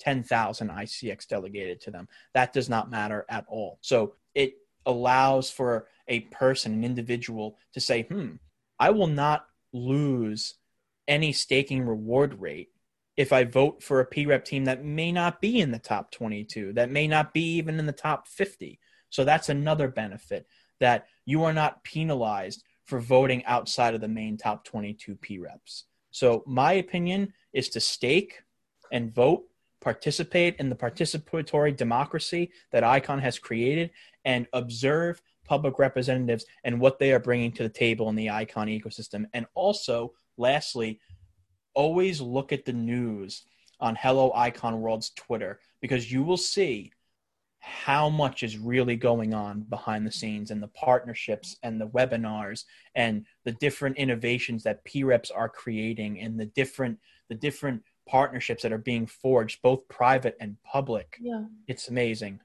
[0.00, 2.08] 10,000 ICX delegated to them.
[2.34, 3.78] That does not matter at all.
[3.80, 8.32] So it allows for a person, an individual, to say, hmm,
[8.78, 10.54] I will not lose
[11.06, 12.70] any staking reward rate
[13.16, 16.72] if I vote for a PREP team that may not be in the top 22,
[16.72, 18.80] that may not be even in the top 50.
[19.10, 20.46] So that's another benefit
[20.80, 25.84] that you are not penalized for voting outside of the main top 22 PREPs.
[26.10, 28.42] So my opinion is to stake
[28.90, 29.44] and vote,
[29.80, 33.90] participate in the participatory democracy that ICON has created,
[34.24, 38.68] and observe public representatives and what they are bringing to the table in the icon
[38.68, 39.26] ecosystem.
[39.32, 41.00] And also lastly
[41.74, 43.42] always look at the news
[43.80, 46.92] on hello icon world's twitter because you will see
[47.58, 52.64] how much is really going on behind the scenes and the partnerships and the webinars
[52.94, 56.98] and the different innovations that preps are creating and the different
[57.30, 61.16] the different partnerships that are being forged both private and public.
[61.20, 61.44] Yeah.
[61.66, 62.40] It's amazing.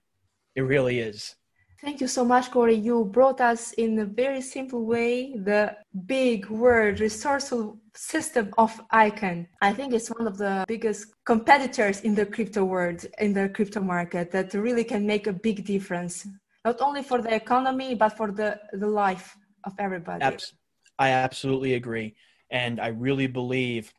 [0.56, 1.36] It really is
[1.82, 2.76] Thank you so much, Corey.
[2.76, 9.48] You brought us in a very simple way the big word resourceful system of Icon.
[9.62, 13.80] I think it's one of the biggest competitors in the crypto world, in the crypto
[13.80, 16.28] market, that really can make a big difference,
[16.66, 20.38] not only for the economy, but for the, the life of everybody.
[20.98, 22.16] I absolutely agree.
[22.50, 23.94] And I really believe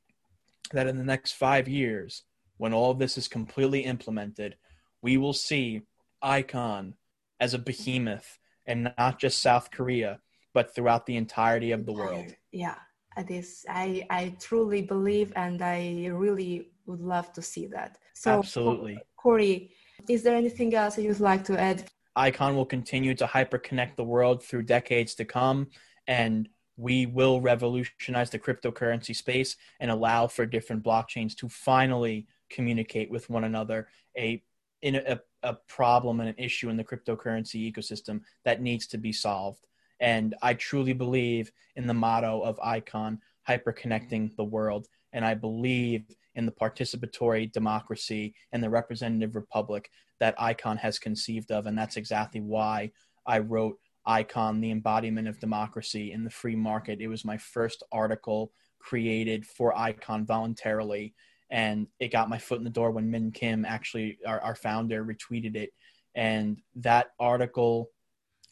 [0.73, 2.25] that in the next five years,
[2.59, 4.57] when all this is completely implemented,
[5.01, 5.81] we will see
[6.21, 6.95] Icon
[7.41, 10.21] as a behemoth and not just South Korea,
[10.53, 12.35] but throughout the entirety of the world.
[12.53, 12.77] Yeah,
[13.17, 13.65] it is.
[13.69, 17.99] I, I truly believe and I really would love to see that.
[18.15, 18.99] So, Absolutely.
[19.17, 19.73] Corey,
[20.09, 21.89] is there anything else you'd like to add?
[22.17, 25.69] Icon will continue to hyperconnect the world through decades to come,
[26.07, 33.11] and we will revolutionize the cryptocurrency space and allow for different blockchains to finally communicate
[33.11, 33.89] with one another.
[34.19, 34.43] A
[34.83, 35.21] in a, a
[35.69, 39.67] problem and an issue in the cryptocurrency ecosystem that needs to be solved.
[40.01, 44.89] And I truly believe in the motto of ICON, hyperconnecting the world.
[45.13, 51.51] And I believe in the participatory democracy and the representative republic that ICON has conceived
[51.51, 51.67] of.
[51.67, 52.93] And that's exactly why
[53.27, 53.77] I wrote
[54.07, 57.01] ICON, the embodiment of democracy in the free market.
[57.01, 61.15] It was my first article created for ICON voluntarily
[61.51, 65.05] and it got my foot in the door when Min Kim actually our, our founder
[65.05, 65.71] retweeted it.
[66.15, 67.91] And that article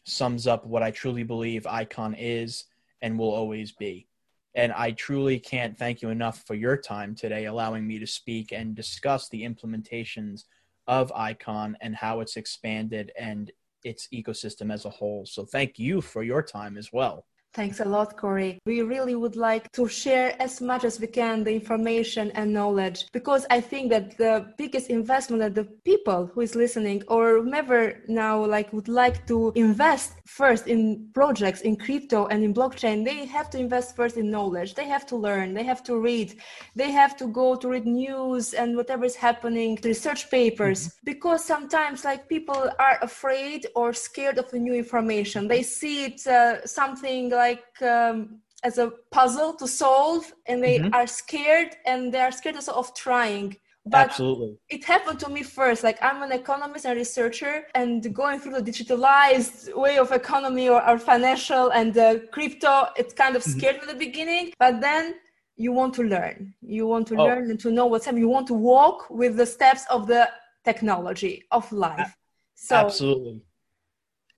[0.05, 2.65] sums up what I truly believe icon is
[3.03, 4.07] and will always be.
[4.55, 8.53] And I truly can't thank you enough for your time today allowing me to speak
[8.53, 10.45] and discuss the implementations
[10.87, 13.53] of icon and how it's expanded and
[13.85, 15.25] its ecosystem as a whole.
[15.27, 18.61] So thank you for your time as well Thanks a lot, Corey.
[18.67, 23.07] We really would like to share as much as we can the information and knowledge
[23.13, 28.05] because I think that the biggest investment that the people who is listening or whomever
[28.07, 33.25] now like would like to invest first in projects in crypto and in blockchain, they
[33.25, 34.75] have to invest first in knowledge.
[34.75, 36.39] They have to learn, they have to read,
[36.77, 41.05] they have to go to read news and whatever is happening, research papers mm-hmm.
[41.05, 45.49] because sometimes like people are afraid or scared of the new information.
[45.49, 50.95] They see it uh, something like um, as a puzzle to solve and they mm-hmm.
[50.95, 54.59] are scared and they are scared also of trying but Absolutely.
[54.69, 58.67] it happened to me first like i'm an economist and researcher and going through the
[58.71, 63.59] digitalized way of economy or, or financial and uh, crypto it kind of mm-hmm.
[63.59, 63.87] scared mm-hmm.
[63.87, 65.15] me at the beginning but then
[65.57, 67.25] you want to learn you want to oh.
[67.25, 70.29] learn and to know what's happening you want to walk with the steps of the
[70.65, 72.13] technology of life
[72.55, 73.41] so absolutely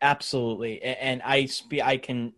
[0.03, 2.33] absolutely and i speak i can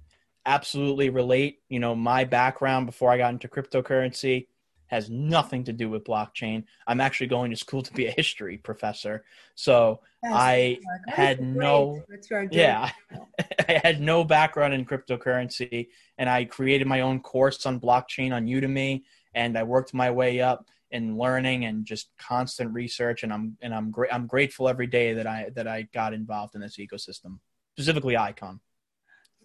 [0.46, 1.60] absolutely relate.
[1.68, 4.46] You know, my background before I got into cryptocurrency
[4.92, 6.64] has nothing to do with blockchain.
[6.86, 9.24] I'm actually going to school to be a history professor.
[9.54, 10.78] So yes, I
[11.08, 12.02] had no
[12.50, 12.90] yeah,
[13.68, 15.88] I had no background in cryptocurrency
[16.18, 19.02] and I created my own course on blockchain on Udemy
[19.34, 23.74] and I worked my way up in learning and just constant research and I'm and
[23.74, 27.38] I'm great I'm grateful every day that I that I got involved in this ecosystem,
[27.76, 28.60] specifically Icon.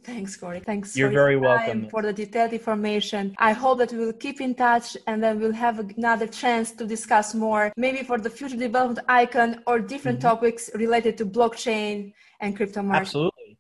[0.04, 0.62] Thanks, Corey.
[0.62, 0.96] Thanks.
[0.96, 1.90] You're very welcome.
[1.90, 3.36] For the detailed information.
[3.38, 7.36] I hope that we'll keep in touch and then we'll have another chance to discuss
[7.36, 10.30] more, maybe for the future development icon or different mm-hmm.
[10.30, 13.02] topics related to blockchain and crypto market.
[13.02, 13.58] Absolutely.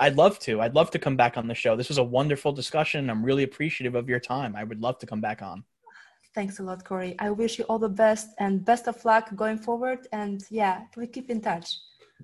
[0.00, 0.60] I'd love to.
[0.60, 1.76] I'd love to come back on the show.
[1.76, 3.10] This was a wonderful discussion.
[3.10, 4.56] I'm really appreciative of your time.
[4.56, 5.62] I would love to come back on.
[6.34, 7.16] Thanks a lot, Corey.
[7.18, 10.08] I wish you all the best and best of luck going forward.
[10.12, 11.76] And yeah, we keep in touch.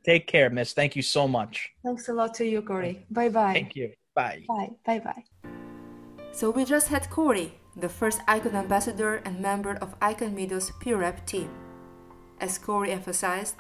[0.05, 0.73] Take care, miss.
[0.73, 1.71] Thank you so much.
[1.85, 3.07] Thanks a lot to you, Corey.
[3.11, 3.53] Bye bye.
[3.53, 3.93] Thank you.
[4.15, 4.45] Bye.
[4.49, 4.71] Bye.
[4.85, 5.25] Bye bye.
[6.33, 10.93] So we just had Corey, the first Icon ambassador and member of Icon Midos P
[10.93, 11.51] Rep team.
[12.41, 13.57] As Corey emphasized,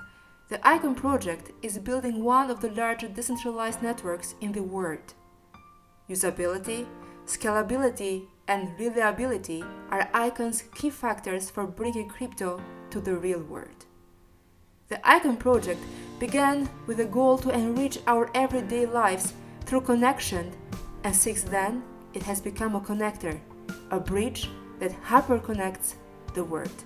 [0.48, 5.14] the Icon project is building one of the largest decentralized networks in the world.
[6.08, 6.86] Usability,
[7.24, 13.85] scalability, and reliability are Icon's key factors for bringing crypto to the real world.
[14.88, 15.82] The Icon project
[16.20, 19.34] began with a goal to enrich our everyday lives
[19.64, 20.52] through connection,
[21.02, 21.82] and since then,
[22.14, 23.40] it has become a connector,
[23.90, 25.96] a bridge that hyper connects
[26.34, 26.84] the world.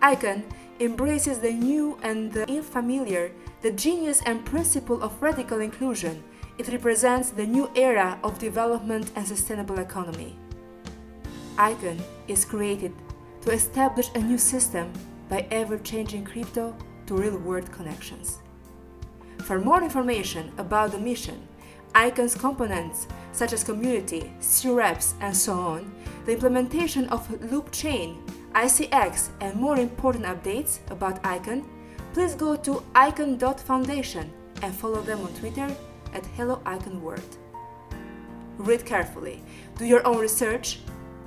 [0.00, 0.44] Icon
[0.78, 3.32] embraces the new and the unfamiliar,
[3.62, 6.22] the genius and principle of radical inclusion.
[6.56, 10.38] It represents the new era of development and sustainable economy.
[11.58, 12.92] Icon is created
[13.40, 14.92] to establish a new system
[15.28, 18.38] by ever changing crypto to real world connections.
[19.44, 21.46] For more information about the mission,
[21.94, 28.22] Icon's components such as community, CREPs, and so on, the implementation of Loop Chain,
[28.52, 31.68] ICX, and more important updates about Icon,
[32.12, 35.74] please go to icon.foundation and follow them on Twitter
[36.14, 37.36] at Hello Icon World.
[38.58, 39.42] Read carefully,
[39.76, 40.80] do your own research,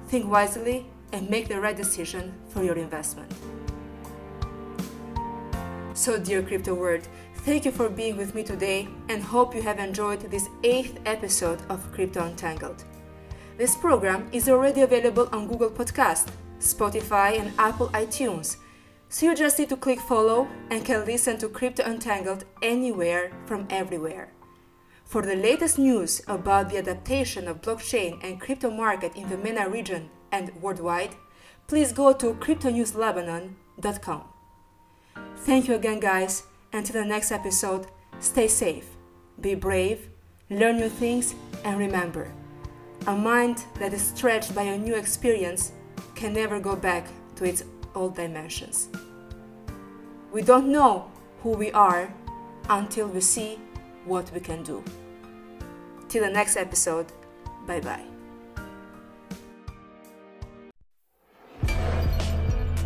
[0.07, 3.31] think wisely, and make the right decision for your investment.
[5.99, 7.05] So, dear crypto world,
[7.43, 11.59] thank you for being with me today and hope you have enjoyed this eighth episode
[11.67, 12.85] of Crypto Untangled.
[13.57, 16.29] This program is already available on Google Podcast,
[16.61, 18.55] Spotify, and Apple iTunes.
[19.09, 23.67] So you just need to click follow and can listen to Crypto Untangled anywhere from
[23.69, 24.31] everywhere.
[25.03, 29.67] For the latest news about the adaptation of blockchain and crypto market in the MENA
[29.67, 31.17] region and worldwide,
[31.67, 34.28] please go to cryptonewslebanon.com.
[35.37, 36.43] Thank you again, guys.
[36.71, 37.87] Until the next episode,
[38.19, 38.85] stay safe,
[39.41, 40.09] be brave,
[40.49, 42.31] learn new things, and remember
[43.07, 45.71] a mind that is stretched by a new experience
[46.15, 47.63] can never go back to its
[47.95, 48.89] old dimensions.
[50.31, 51.09] We don't know
[51.41, 52.13] who we are
[52.69, 53.57] until we see
[54.05, 54.83] what we can do.
[56.07, 57.07] Till the next episode,
[57.65, 58.18] bye bye.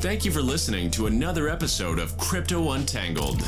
[0.04, 3.42] Thank you for listening to another episode of Crypto Untangled.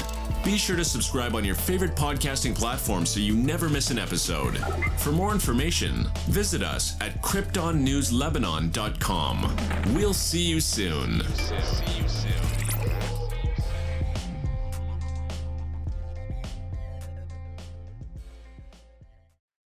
[0.45, 4.57] Be sure to subscribe on your favorite podcasting platform so you never miss an episode.
[4.95, 9.95] For more information, visit us at CryptoNewsLebanon.com.
[9.95, 11.23] We'll see you soon.
[11.33, 11.55] See
[12.01, 13.14] you soon.